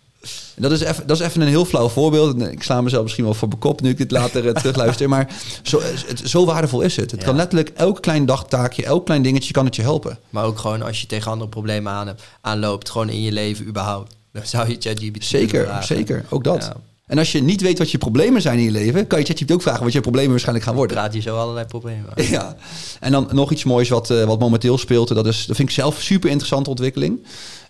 [0.55, 2.41] En dat is, even, dat is even een heel flauw voorbeeld.
[2.41, 5.09] Ik sla mezelf misschien wel voor mijn kop nu ik dit later uh, terugluister.
[5.09, 5.29] Maar
[5.63, 7.11] zo, het, zo waardevol is het.
[7.11, 10.19] Het kan letterlijk elk klein dagtaakje, elk klein dingetje kan het je helpen.
[10.31, 14.17] Maar ook gewoon als je tegen andere problemen aan, aanloopt, gewoon in je leven überhaupt.
[14.33, 16.25] Dan zou je ChatGPT Zeker, zeker.
[16.29, 16.73] Ook dat.
[17.07, 19.53] En als je niet weet wat je problemen zijn in je leven, kan je ChatGPT
[19.53, 20.97] ook vragen wat je problemen waarschijnlijk gaan worden.
[20.97, 22.11] Praat je zo allerlei problemen.
[22.15, 22.57] Ja.
[23.01, 25.09] En dan nog iets moois wat, uh, wat momenteel speelt.
[25.09, 27.27] Dat, is, dat vind ik zelf super interessante ontwikkeling.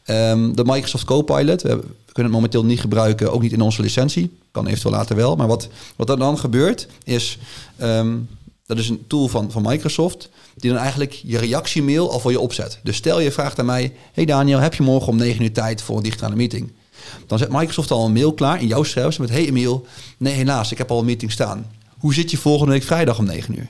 [0.07, 1.63] Um, de Microsoft Copilot.
[1.63, 1.69] We,
[2.13, 4.39] kunnen het momenteel niet gebruiken, ook niet in onze licentie.
[4.51, 5.37] Kan eventueel later wel.
[5.37, 7.39] Maar wat, wat er dan gebeurt, is...
[7.83, 8.29] Um,
[8.67, 12.41] dat is een tool van, van Microsoft, die dan eigenlijk je reactiemail al voor je
[12.41, 12.79] opzet.
[12.83, 15.83] Dus stel je vraagt aan mij: Hey Daniel, heb je morgen om 9 uur tijd
[15.83, 16.73] voor een digitale meeting?
[17.27, 19.87] Dan zet Microsoft al een mail klaar in jouw schrijver met: Hey Emiel,
[20.19, 21.71] nee, helaas, ik heb al een meeting staan.
[21.99, 23.69] Hoe zit je volgende week vrijdag om 9 uur?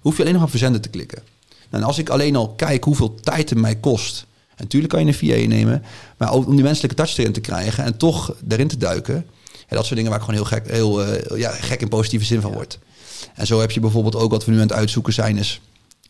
[0.00, 1.22] Hoef je alleen nog op verzenden te klikken.
[1.70, 5.06] Nou, en als ik alleen al kijk hoeveel tijd het mij kost en natuurlijk kan
[5.06, 5.82] je een VA nemen,
[6.16, 9.14] maar ook om die menselijke touch erin te krijgen en toch erin te duiken.
[9.66, 12.24] En dat soort dingen waar ik gewoon heel gek, heel, uh, ja, gek in positieve
[12.24, 12.78] zin van word.
[13.34, 15.60] En zo heb je bijvoorbeeld ook wat we nu aan het uitzoeken zijn is.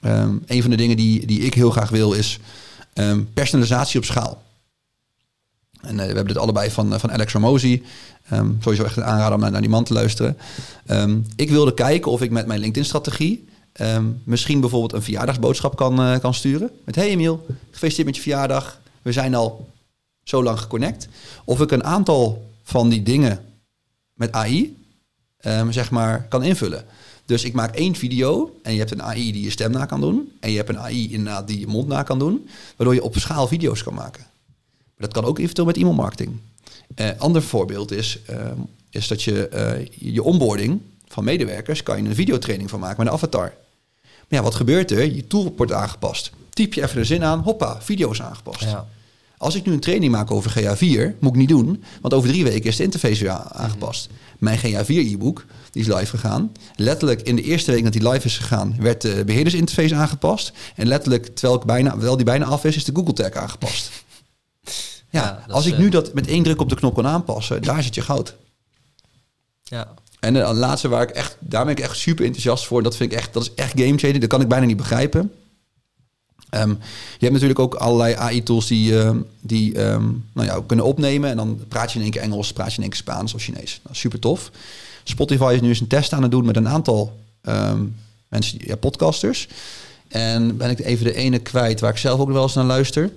[0.00, 2.38] Um, een van de dingen die, die ik heel graag wil is
[2.94, 4.42] um, personalisatie op schaal.
[5.80, 7.82] En uh, we hebben dit allebei van, uh, van Alex Ramosi.
[8.32, 10.36] Um, sowieso echt een aanrader om naar, die man te luisteren.
[11.36, 13.44] ik wilde kijken of ik met mijn LinkedIn-strategie
[13.80, 16.70] Um, misschien bijvoorbeeld een verjaardagsboodschap kan, uh, kan sturen.
[16.84, 18.80] Met hey Emiel, gefeliciteerd met je verjaardag.
[19.02, 19.68] We zijn al
[20.22, 21.08] zo lang geconnect.
[21.44, 23.44] Of ik een aantal van die dingen
[24.12, 24.76] met AI,
[25.38, 26.84] ehm, zeg maar, kan invullen.
[27.24, 30.00] Dus ik maak één video en je hebt een AI die je stem na kan
[30.00, 30.32] doen.
[30.40, 32.48] En je hebt een AI inderdaad die je mond na kan doen.
[32.76, 34.26] Waardoor je op schaal video's kan maken.
[34.96, 36.40] Maar dat kan ook eventueel met e-mailmarketing.
[36.96, 38.36] Uh, ander voorbeeld is, uh,
[38.90, 41.82] is dat je uh, je onboarding van medewerkers...
[41.82, 43.54] kan je een videotraining van maken met een avatar.
[44.02, 45.14] Maar ja, wat gebeurt er?
[45.14, 46.30] Je tool wordt aangepast.
[46.50, 48.60] Typ je even de zin aan, hoppa, video is aangepast.
[48.60, 48.86] Ja.
[49.38, 52.44] Als ik nu een training maak over GA4, moet ik niet doen, want over drie
[52.44, 54.08] weken is de interface weer aangepast.
[54.38, 56.52] Mijn GA4 e-book, die is live gegaan.
[56.76, 60.52] Letterlijk in de eerste week dat die live is gegaan, werd de beheerdersinterface aangepast.
[60.74, 63.90] En letterlijk, terwijl, ik bijna, terwijl die bijna af is, is de Google Tag aangepast.
[65.10, 67.82] Ja, als ik nu eh, dat met één druk op de knop kan aanpassen, daar
[67.82, 68.34] zit je goud.
[69.62, 72.82] Ja, en de laatste waar ik echt, daar ben ik echt super enthousiast voor.
[72.82, 74.20] Dat vind ik echt, dat is echt game changing.
[74.20, 75.32] Dat kan ik bijna niet begrijpen.
[76.50, 76.78] Um,
[77.18, 81.30] je hebt natuurlijk ook allerlei AI-tools die, uh, die um, nou ja, kunnen opnemen.
[81.30, 83.42] En dan praat je in één keer Engels, praat je in één keer Spaans of
[83.42, 83.80] Chinees.
[83.82, 84.50] Nou, super tof.
[85.04, 87.96] Spotify is nu eens een test aan het doen met een aantal um,
[88.28, 89.48] mensen, ja, podcasters.
[90.08, 93.10] En ben ik even de ene kwijt waar ik zelf ook wel eens naar luister.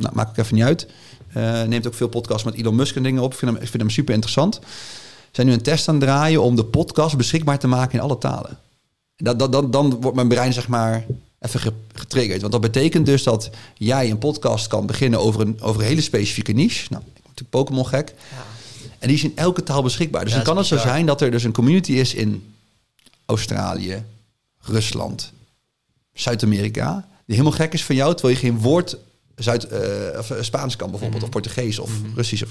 [0.00, 0.86] Nou, maakt even niet uit.
[1.32, 3.32] Eh, neemt ook veel podcasts met Elon Musk en dingen op.
[3.32, 4.60] Ik vind hem, ik vind hem super interessant.
[5.30, 8.18] Zijn nu een test aan het draaien om de podcast beschikbaar te maken in alle
[8.18, 8.58] talen.
[9.16, 11.06] Dat, dat, dan, dan wordt mijn brein zeg maar
[11.40, 12.40] even ge- getriggerd.
[12.40, 16.00] Want dat betekent dus dat jij een podcast kan beginnen over een, over een hele
[16.00, 16.86] specifieke niche.
[16.90, 18.14] Nou, ik ben natuurlijk Pokémon gek.
[18.98, 20.20] En die is in elke taal beschikbaar.
[20.24, 22.52] Dus Ja, dan kan het is zo zijn dat er dus een community is in
[23.26, 24.02] Australië,
[24.58, 25.32] Rusland,
[26.12, 26.94] Zuid-Amerika.
[27.26, 28.96] Die helemaal gek is van jou, terwijl je geen woord
[29.42, 31.22] Zuid, eh, of, eh, Spaans kan bijvoorbeeld.
[31.22, 32.42] Of Portugees of Russisch.
[32.42, 32.50] Of,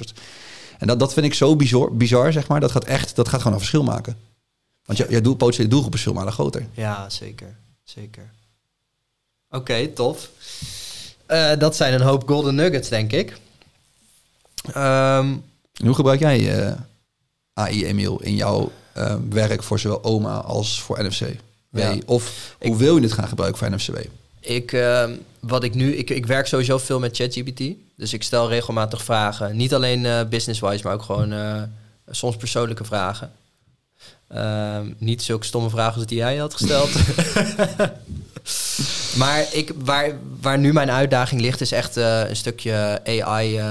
[0.78, 2.60] en dat, dat vind ik zo bizar, bizar, zeg maar.
[2.60, 4.18] Dat gaat echt, dat gaat gewoon een verschil maken.
[4.86, 6.68] Want je, je doel, potentiële doelgroep is veel malen groter.
[6.74, 7.56] Ja, zeker.
[7.84, 8.32] Zeker.
[9.50, 10.30] Oké, tof.
[11.26, 13.38] Eh, dat zijn een hoop golden nuggets, denk ik.
[14.74, 15.36] Ehm,
[15.84, 16.76] hoe gebruik jij eh,
[17.54, 18.72] AI, Emiel, in jouw
[19.30, 21.26] werk voor zowel OMA als voor NFCW?
[21.72, 21.98] Ja.
[22.06, 23.98] Of hoe wil je dit gaan gebruiken voor NFCW?
[24.40, 27.62] Ik, ehm, wat ik nu, ik, ik werk sowieso veel met ChatGPT.
[27.96, 29.56] Dus ik stel regelmatig vragen.
[29.56, 31.62] Niet alleen eh, business-wise, maar ook gewoon eh,
[32.10, 33.32] soms persoonlijke vragen.
[34.28, 36.90] Ehm, niet zulke stomme vragen als die jij had gesteld.
[39.22, 43.62] maar ik, waar, waar nu mijn uitdaging ligt, is echt eh, een stukje AI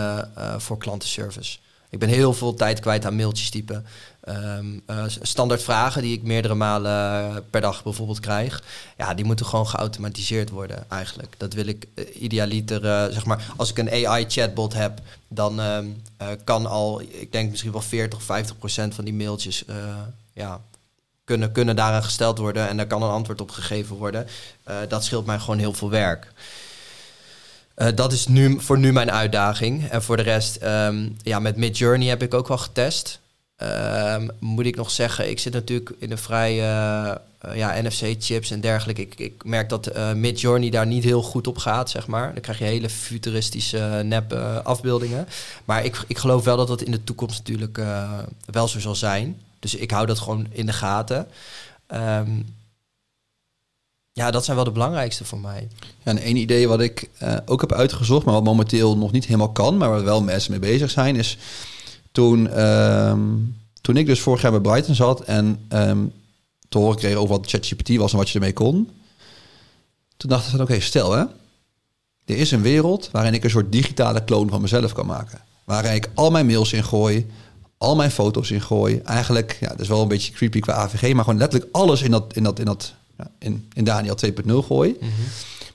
[0.58, 1.58] voor klantenservice.
[1.90, 3.86] Ik ben heel veel tijd kwijt aan mailtjes typen.
[4.20, 8.62] Ehm, eh, standaard vragen die ik meerdere malen per dag bijvoorbeeld krijg.
[8.96, 11.34] Ja, die moeten gewoon geautomatiseerd worden eigenlijk.
[11.36, 15.86] Dat wil ik eh, idealiter, eh, zeg maar, als ik een AI-chatbot heb, dan ehm,
[16.16, 19.76] eh, kan al, ik denk misschien wel 40 of 50 procent van die mailtjes, eh,
[20.32, 20.60] ja,
[21.24, 24.26] kunnen, kunnen daaraan gesteld worden en daar kan een antwoord op gegeven worden.
[24.64, 26.32] Eh, dat scheelt mij gewoon heel veel werk.
[27.78, 29.88] Eh, dat is nu, voor nu mijn uitdaging.
[29.88, 33.20] En voor de rest, ehm, ja, met Midjourney heb ik ook wel getest.
[33.56, 38.50] Ehm, moet ik nog zeggen, ik zit natuurlijk in een vrij eh, eh, ja, NFC-chips
[38.50, 39.02] en dergelijke.
[39.02, 42.32] Ik, ik merk dat eh Midjourney daar niet heel goed op gaat, zeg maar.
[42.32, 45.28] Dan krijg je hele futuristische nep afbeeldingen.
[45.64, 47.80] Maar ik, ik geloof wel dat dat in de toekomst natuurlijk
[48.44, 49.40] wel zo zal zijn.
[49.58, 51.26] Dus ik hou dat gewoon in de gaten.
[51.86, 52.30] Ehm,
[54.18, 55.68] ja, dat zijn wel de belangrijkste voor mij.
[55.80, 59.24] Ja, en één idee wat ik eh, ook heb uitgezocht, maar wat momenteel nog niet
[59.24, 61.38] helemaal kan, maar waar wel mensen mee bezig zijn, is
[62.12, 63.20] toen, ehm,
[63.80, 66.04] toen ik dus vorig jaar bij Brighton zat en ehm,
[66.68, 68.90] te horen kreeg over wat ChatGPT was en wat je ermee kon.
[70.16, 71.24] Toen dacht ik van oké, stel hè,
[72.24, 75.40] er is een wereld waarin ik een soort digitale kloon van mezelf kan maken.
[75.64, 77.26] Waarin ik al mijn mails in gooi,
[77.78, 79.00] al mijn foto's in gooi.
[79.04, 82.10] Eigenlijk, ja, dat is wel een beetje creepy qua AVG, maar gewoon letterlijk alles in
[82.10, 82.94] dat, in dat, in dat,
[83.38, 84.96] in, in Daniel 2.0 gooi.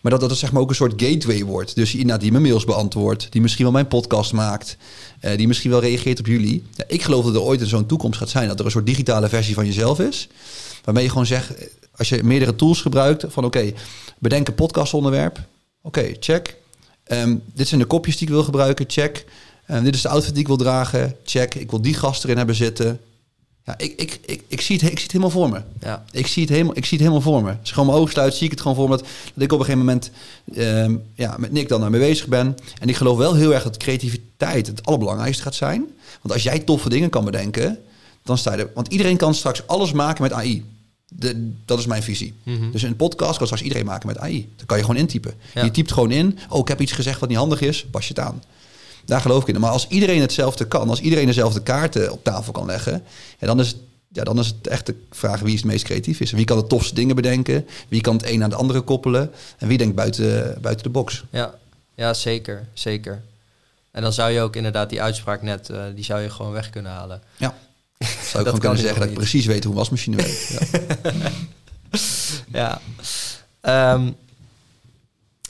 [0.04, 1.76] Maar dat dat het zeg maar ook een soort gateway wordt.
[1.76, 4.78] Dus iemand die mijn mails beantwoordt, die misschien wel mijn podcast maakt,
[5.20, 6.64] eh, die misschien wel reageert op jullie.
[6.76, 9.30] Ja, ik geloof dat er ooit zo'n toekomst gaat zijn dat er een soort digitale
[9.30, 10.28] versie van jezelf is.
[10.84, 13.74] Waarmee je gewoon zegt, eh, als je meerdere tools gebruikt, van oké,
[14.20, 15.40] bedenk een podcastonderwerp.
[15.82, 16.58] Oké, check.
[17.04, 19.26] Ehm, dit zijn de kopjes die ik wil gebruiken, check.
[19.66, 21.56] Ehm, dit is de outfit die ik wil dragen, check.
[21.56, 23.00] Ik wil die gast erin hebben zitten.
[23.66, 25.62] Ja, ik, ik, ik, ik, zie het, ik zie het helemaal voor me.
[25.80, 27.50] Ja, Ik zie, het helemaal, ik zie het helemaal voor me.
[27.50, 28.98] Als ik gewoon mijn ogen sluit, zie ik het gewoon voor me.
[28.98, 30.12] Dat, dat ik op een gegeven moment
[30.56, 32.58] ehm, ja, met Nick dan daarmee bezig ben.
[32.80, 35.86] En ik geloof wel heel erg dat creativiteit het allerbelangrijkste gaat zijn.
[36.22, 37.80] Want als jij toffe dingen kan bedenken,
[38.24, 38.70] dan sta je er...
[38.74, 40.66] Want iedereen kan straks alles maken met AI.
[41.08, 42.34] De, dat is mijn visie.
[42.72, 44.50] Dus een podcast kan straks iedereen maken met AI.
[44.56, 45.34] Dan kan je gewoon intypen.
[45.54, 45.64] Ja.
[45.64, 48.14] Je typt gewoon in, oh, ik heb iets gezegd wat niet handig is, pas je
[48.14, 48.44] het aan.
[49.06, 49.62] Daar geloof ik in.
[49.62, 53.04] Maar als iedereen hetzelfde kan, als iedereen dezelfde kaarten op tafel kan leggen,
[53.40, 53.78] ja, dan, is het,
[54.12, 56.32] ja, dan is het echt de vraag wie is het meest creatief is.
[56.32, 59.68] Wie kan de tofste dingen bedenken, wie kan het een aan het andere koppelen en
[59.68, 61.24] wie denkt buiten, buiten de box.
[61.30, 61.54] ja,
[61.96, 63.22] ja zeker, zeker.
[63.92, 66.70] En dan zou je ook inderdaad die uitspraak net, eh, die zou je gewoon weg
[66.70, 67.22] kunnen halen.
[67.38, 67.56] Ja.
[68.04, 70.52] Zou ik Dat gewoon kunnen zeggen dat ik precies weet hoe een wasmachine werkt.
[72.52, 72.82] Ja.
[73.62, 73.94] Ja.
[73.94, 74.12] Ehm,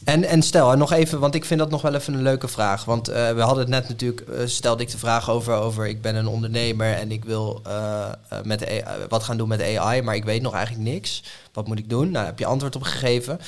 [0.05, 2.85] en, en stel, nog even, want ik vind dat nog wel even een leuke vraag.
[2.85, 6.01] Want eh, we hadden het net natuurlijk, eh, stelde ik de vraag over, over ik
[6.01, 8.09] ben een ondernemer en ik wil eh,
[8.43, 11.23] met wat gaan doen met AI, maar ik weet nog eigenlijk niks.
[11.53, 12.03] Wat moet ik doen?
[12.03, 13.39] Nou, daar heb je antwoord op gegeven.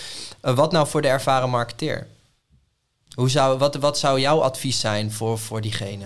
[0.41, 2.07] Wat nou voor de ervaren marketeer?
[3.15, 6.05] Hoe zou, wat, wat zou jouw advies zijn voor, voor diegene?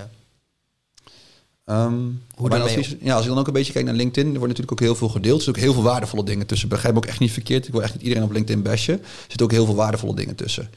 [1.70, 1.94] Ehm,
[2.36, 4.58] Hoe daarmee advies- ja, als ik dan ook een beetje kijk naar LinkedIn, er wordt
[4.58, 5.38] natuurlijk ook heel veel gedeeld.
[5.38, 6.70] Er zitten ook heel veel waardevolle dingen tussen.
[6.70, 7.66] Begrijp me ook echt niet verkeerd.
[7.68, 8.94] Ik wil echt niet iedereen op LinkedIn bashen.
[8.94, 10.70] Er zitten ook heel veel waardevolle dingen tussen.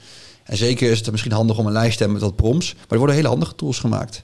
[0.44, 2.74] En zeker is het misschien handig om een lijst te hebben met wat prompts.
[2.74, 4.22] Maar er worden hele handige tools gemaakt.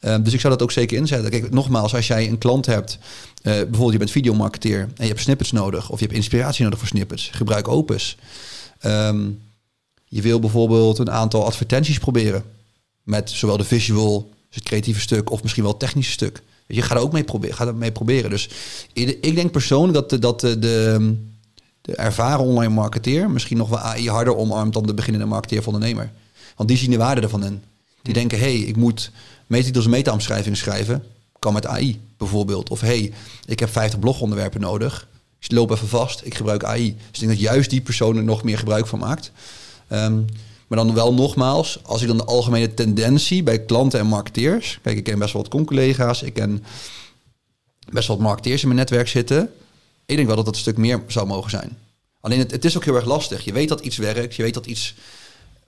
[0.00, 1.30] Ehm, dus ik zou dat ook zeker inzetten.
[1.30, 2.98] Kijk, nogmaals, als jij een klant hebt,
[3.42, 6.78] eh, bijvoorbeeld je bent videomarketeer en je hebt snippets nodig, of je hebt inspiratie nodig
[6.78, 8.16] voor snippets, gebruik Opus.
[8.80, 9.20] Ehm,
[10.04, 12.42] je wil bijvoorbeeld een aantal advertenties proberen
[13.02, 16.42] met zowel de visual, dus het creatieve stuk, of misschien wel het technische stuk.
[16.66, 17.56] Je, ga er ook mee proberen.
[17.56, 18.30] Ga er mee proberen.
[18.30, 18.48] Dus
[18.92, 21.16] ik denk persoonlijk dat de, dat de, de,
[21.80, 25.66] de ervaren online marketeer misschien nog wel AI harder omarmt dan de beginnende marketeer of
[25.66, 26.12] ondernemer.
[26.56, 27.62] Want die zien de waarde ervan in.
[28.02, 29.10] Die denken, hé, hey, ik moet
[29.46, 31.04] meetitels en meta-omschrijvingen schrijven.
[31.38, 32.70] Kan met AI bijvoorbeeld.
[32.70, 33.12] Of hé, hey,
[33.46, 35.08] ik heb 50 blogonderwerpen nodig.
[35.40, 36.96] Ik loop even vast, ik gebruik AI.
[36.96, 39.32] Dus ik denk dat juist die persoon er nog meer gebruik van maakt.
[39.92, 40.24] Um,
[40.68, 44.78] maar dan wel nogmaals, als ik dan de algemene tendentie bij klanten en marketeers...
[44.82, 46.64] Kijk, ik ken best wel wat collega's, ik ken
[47.90, 49.52] best wel wat marketeers in mijn netwerk zitten.
[50.06, 51.78] Ik denk wel dat dat een stuk meer zou mogen zijn.
[52.20, 53.44] Alleen het, het is ook heel erg lastig.
[53.44, 54.94] Je weet dat iets werkt, je weet dat iets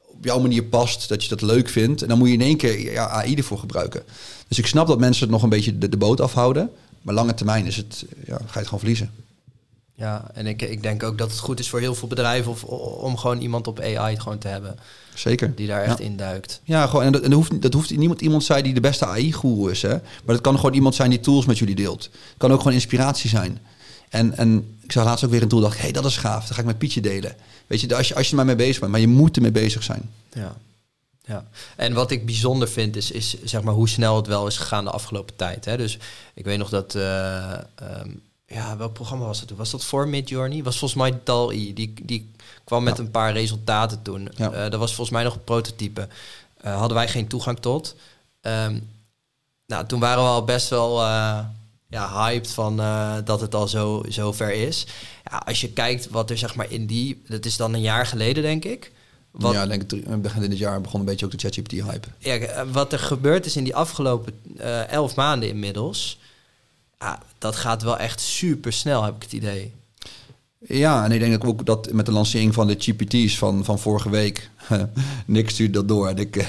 [0.06, 2.02] op jouw manier past, dat je dat leuk vindt.
[2.02, 4.02] En dan moet je in één keer ja, AI ervoor gebruiken.
[4.48, 6.70] Dus ik snap dat mensen het nog een beetje de, de boot afhouden.
[7.02, 9.10] Maar lange termijn is het, ja, ga je het gewoon verliezen.
[10.00, 12.64] Ja, en ik, ik denk ook dat het goed is voor heel veel bedrijven of,
[12.64, 14.78] om gewoon iemand op AI gewoon te hebben.
[15.14, 15.54] Zeker.
[15.54, 16.60] Die daar echt in duikt.
[16.64, 19.06] Ja, gewoon, en dat, en dat hoeft, dat hoeft niemand iemand zijn die de beste
[19.06, 19.82] AI-goeroe is.
[19.82, 19.88] Hè?
[19.88, 20.00] Maar
[20.34, 22.02] dat kan gewoon iemand zijn die tools met jullie deelt.
[22.02, 23.58] Het kan ook gewoon inspiratie zijn.
[24.08, 26.44] En, en ik zag laatst ook weer een tool, dacht hé, hey, dat is gaaf.
[26.46, 27.34] Dan ga ik met Pietje delen.
[27.66, 28.92] Weet je, als je, als je er maar mee bezig bent.
[28.92, 30.10] Maar je moet ermee bezig zijn.
[30.32, 30.56] Ja.
[31.24, 31.44] Ja,
[31.76, 34.84] en wat ik bijzonder vind is, is zeg maar hoe snel het wel is gegaan
[34.84, 35.64] de afgelopen tijd.
[35.64, 35.76] Hè?
[35.76, 35.98] Dus
[36.34, 37.52] ik weet nog dat uh,
[38.54, 39.56] ja, welk programma was het toen?
[39.56, 40.62] Was dat voor Midjourney?
[40.62, 41.72] Was volgens mij DAL-E.
[41.72, 42.30] Die, die
[42.64, 44.28] kwam met een paar resultaten toen.
[44.36, 44.52] Ja.
[44.52, 46.08] Uh, dat was volgens mij nog een prototype.
[46.64, 47.94] Uh, hadden wij geen toegang tot.
[48.40, 48.88] Um,
[49.66, 51.38] nou, toen waren we al best wel uh,
[51.88, 52.76] ja, hyped van
[53.24, 54.86] dat het al zo, zo ver is.
[55.30, 57.22] Ja, als je kijkt wat er zeg maar in die...
[57.28, 58.92] Dat is dan een jaar geleden, denk ik.
[59.30, 62.08] Wat, ja, denk ik, begin dit jaar begon een beetje ook de ChatGPT-hype.
[62.18, 66.18] Ja, wat er gebeurd is in die afgelopen elf maanden inmiddels
[67.00, 69.72] ja, dat gaat wel echt super snel, heb ik het idee.
[70.58, 74.10] Ja, en ik denk ook dat met de lancering van de GPT's van, van vorige
[74.10, 74.50] week,
[75.26, 76.08] Nick stuurde dat door.
[76.08, 76.46] En ik uh,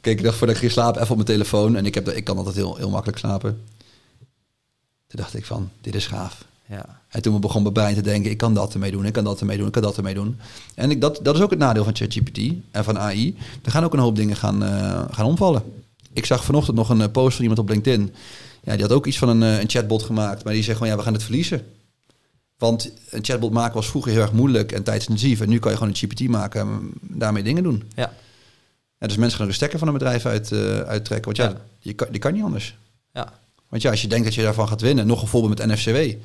[0.00, 1.76] keek de dag voordat ik ging slapen even op mijn telefoon.
[1.76, 3.62] En ik, heb, ik kan altijd heel, heel makkelijk slapen.
[5.06, 6.44] Toen dacht ik van, dit is gaaf.
[6.68, 7.00] Ja.
[7.08, 9.40] En toen begon mijn brein te denken, ik kan dat ermee doen, ik kan dat
[9.40, 10.38] ermee doen, ik kan dat ermee doen.
[10.74, 12.38] En ik, dat, dat is ook het nadeel van ChatGPT
[12.70, 13.36] en van AI.
[13.62, 15.62] Er gaan ook een hoop dingen gaan, uh, gaan omvallen.
[16.12, 18.14] Ik zag vanochtend nog een eh, post van iemand op LinkedIn
[18.64, 20.44] ja, die had ook iets van een, een chatbot gemaakt.
[20.44, 21.66] Maar die zegt gewoon, ja, we gaan het verliezen.
[22.58, 25.40] Want een chatbot maken was vroeger heel erg moeilijk en tijdsintensief.
[25.40, 27.82] En nu kan je gewoon een GPT maken en daarmee dingen doen.
[27.94, 28.12] Ja.
[28.98, 31.24] ja dus mensen gaan er een stekker van een bedrijf uit, uh, uittrekken.
[31.24, 31.60] Want ja, ja.
[31.78, 32.76] Je kan, die kan niet anders.
[33.12, 33.32] Ja.
[33.68, 36.16] Want ja, als je denkt dat je daarvan gaat winnen, nog een voorbeeld met NFCW.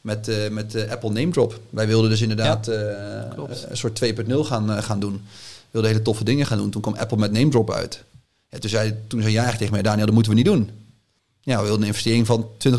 [0.00, 1.60] Met, uh, met uh, Apple Name Drop.
[1.70, 5.12] Wij wilden dus inderdaad een soort 2.0 gaan, gaan doen.
[5.12, 6.70] We wilden hele toffe dingen gaan doen.
[6.70, 8.02] Toen kwam Apple met Name Drop uit.
[8.48, 10.70] Ja, toen, zei, toen zei jij tegen mij, Daniel, dat moeten we niet doen
[11.52, 12.70] ja, we wilden een investering van 20.000,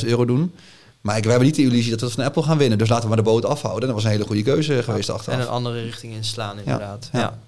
[0.00, 0.54] 50.000 euro doen.
[1.00, 2.78] Maar ik, we hebben niet de illusie dat we van Apple gaan winnen.
[2.78, 3.86] Dus laten we maar de boot afhouden.
[3.86, 5.38] Dat was een hele goede keuze geweest achteraf.
[5.38, 7.08] En een andere richting inslaan inderdaad.
[7.12, 7.38] Ja, ja.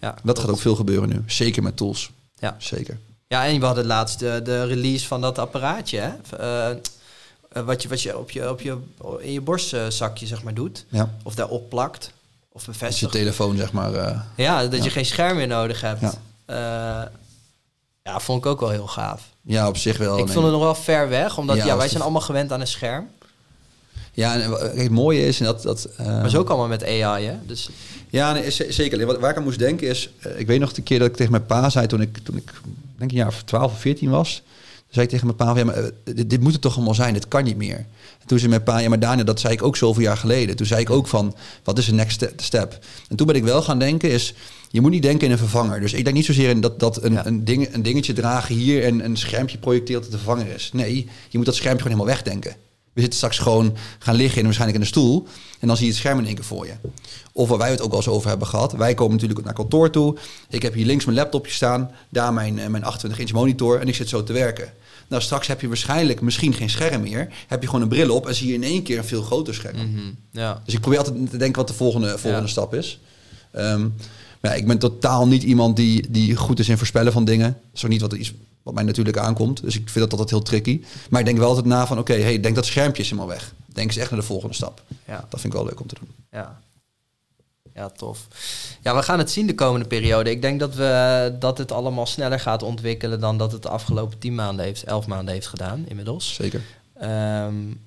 [0.00, 0.14] ja.
[0.22, 1.22] dat gaat ook veel gebeuren nu.
[1.26, 2.10] Zeker met tools.
[2.38, 2.56] Ja.
[2.58, 2.98] Zeker.
[3.26, 5.98] Ja, en we hadden laatst de, de release van dat apparaatje.
[5.98, 6.10] Hè?
[6.40, 8.76] Uh, wat je, wat je, op je, op je
[9.20, 10.84] in je borstzakje zeg maar doet.
[10.88, 11.14] Ja.
[11.22, 12.12] Of daarop plakt.
[12.52, 13.12] Of bevestigt.
[13.12, 13.92] je telefoon zeg maar...
[13.92, 16.18] Uh, ja, dat je geen scherm meer nodig hebt.
[16.46, 17.10] Ja.
[18.02, 19.22] Ja, vond ik ook wel heel gaaf.
[19.42, 20.18] Ja, op zich wel.
[20.18, 22.66] Ik vond het nog wel ver weg, omdat ja, wij zijn allemaal gewend aan een
[22.66, 23.08] scherm.
[24.14, 24.50] Ja, en
[24.80, 25.62] het mooie is dat...
[25.62, 27.34] dat uh, maar zo ook allemaal met AI, hè?
[27.46, 27.68] Dus...
[28.08, 29.06] Ja, nee, zeker.
[29.06, 30.10] Wat, waar ik aan moest denken is...
[30.26, 31.86] Uh, ik weet nog de keer dat ik tegen mijn pa zei...
[31.86, 32.52] toen ik, toen ik
[32.96, 34.34] denk een jaar of 12 of 14 was...
[34.34, 34.44] toen
[34.88, 35.56] zei ik tegen mijn pa...
[35.56, 37.14] Ja, maar, dit, dit, moet het toch allemaal zijn?
[37.14, 37.76] Dit kan niet meer.
[38.20, 38.78] En toen zei mijn pa...
[38.78, 40.56] Ja, maar Daniel, dat zei ik ook zoveel jaar geleden.
[40.56, 41.34] Toen zei ik ook van...
[41.64, 42.78] Wat is de next step?
[43.08, 44.34] En toen ben ik wel gaan denken is
[44.72, 45.80] je moet niet denken in een vervanger.
[45.80, 48.84] Dus ik denk niet zozeer in dat, dat een, een, ding, een dingetje dragen hier
[48.84, 50.70] en een schermpje projecteert dat de vervanger is.
[50.72, 52.56] Nee, je moet dat schermpje gewoon helemaal wegdenken.
[52.92, 55.26] We zitten straks gewoon gaan liggen in waarschijnlijk in een stoel.
[55.60, 56.72] En dan zie je het scherm in één keer voor je.
[57.32, 58.72] Of waar wij het ook al eens over hebben gehad.
[58.72, 60.16] Wij komen natuurlijk naar kantoor toe.
[60.48, 61.90] Ik heb hier links mijn laptopje staan.
[62.08, 63.80] Daar mijn, eh, mijn 28 inch monitor.
[63.80, 64.72] En ik zit zo te werken.
[65.08, 67.28] Nou, straks heb je waarschijnlijk misschien geen scherm meer.
[67.46, 69.54] Heb je gewoon een bril op en zie je in één keer een veel groter
[69.54, 69.76] scherm.
[69.76, 70.62] Mm ja.
[70.64, 73.00] Dus ik probeer altijd te denken wat de volgende, volgende stap is.
[73.56, 73.94] Um,
[74.42, 77.52] ja, ik ben totaal niet iemand die, die goed is in voorspellen van dingen.
[77.52, 78.32] Dat is ook niet wat, iets,
[78.62, 79.62] wat mij natuurlijk aankomt.
[79.62, 80.82] Dus ik vind dat altijd heel tricky.
[81.10, 83.52] Maar ik denk wel altijd na van, oké, hey, denk dat schermpje is helemaal weg.
[83.66, 84.82] Denk eens echt naar de volgende stap.
[85.06, 85.26] Ja.
[85.28, 86.08] Dat vind ik wel leuk om te doen.
[86.30, 86.60] Ja.
[87.74, 88.26] Ja, tof.
[88.82, 90.30] Ja, we gaan het zien de komende periode.
[90.30, 94.18] Ik denk dat, we, dat het allemaal sneller gaat ontwikkelen dan dat het de afgelopen
[94.18, 96.34] tien maanden heeft, elf maanden heeft gedaan inmiddels.
[96.34, 96.62] Zeker.
[97.02, 97.80] Um,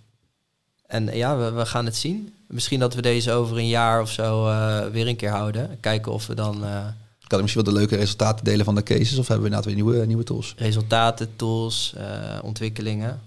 [0.87, 2.34] en ja, we, we gaan het zien.
[2.47, 5.77] Misschien dat we deze over een jaar of zo uh, weer een keer houden.
[5.79, 6.63] Kijken of we dan...
[6.63, 6.85] Uh,
[7.27, 9.17] kan ik misschien wat de leuke resultaten delen van de cases?
[9.17, 10.53] Of hebben we inderdaad weer nieuwe, nieuwe tools?
[10.57, 11.95] Resultaten, tools,
[12.41, 13.21] ontwikkelingen.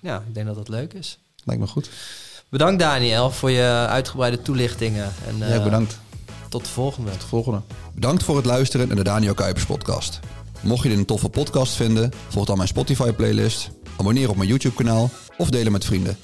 [0.00, 1.18] ja, ik denk dat dat leuk is.
[1.44, 1.90] Lijkt me goed.
[2.48, 5.12] Bedankt Daniel voor je uitgebreide toelichtingen.
[5.26, 5.98] En, ja, bedankt.
[6.48, 7.10] Tot de volgende.
[7.10, 7.60] Tot de volgende.
[7.94, 10.20] Bedankt voor het luisteren naar de Daniel Kuipers podcast.
[10.60, 14.48] Mocht je dit een toffe podcast vinden, volg dan mijn Spotify playlist, abonneer op mijn
[14.48, 16.16] YouTube kanaal of delen met vrienden.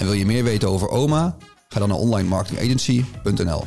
[0.00, 1.36] En wil je meer weten over OMA?
[1.68, 3.64] Ga dan naar onlinemarketingagency.nl.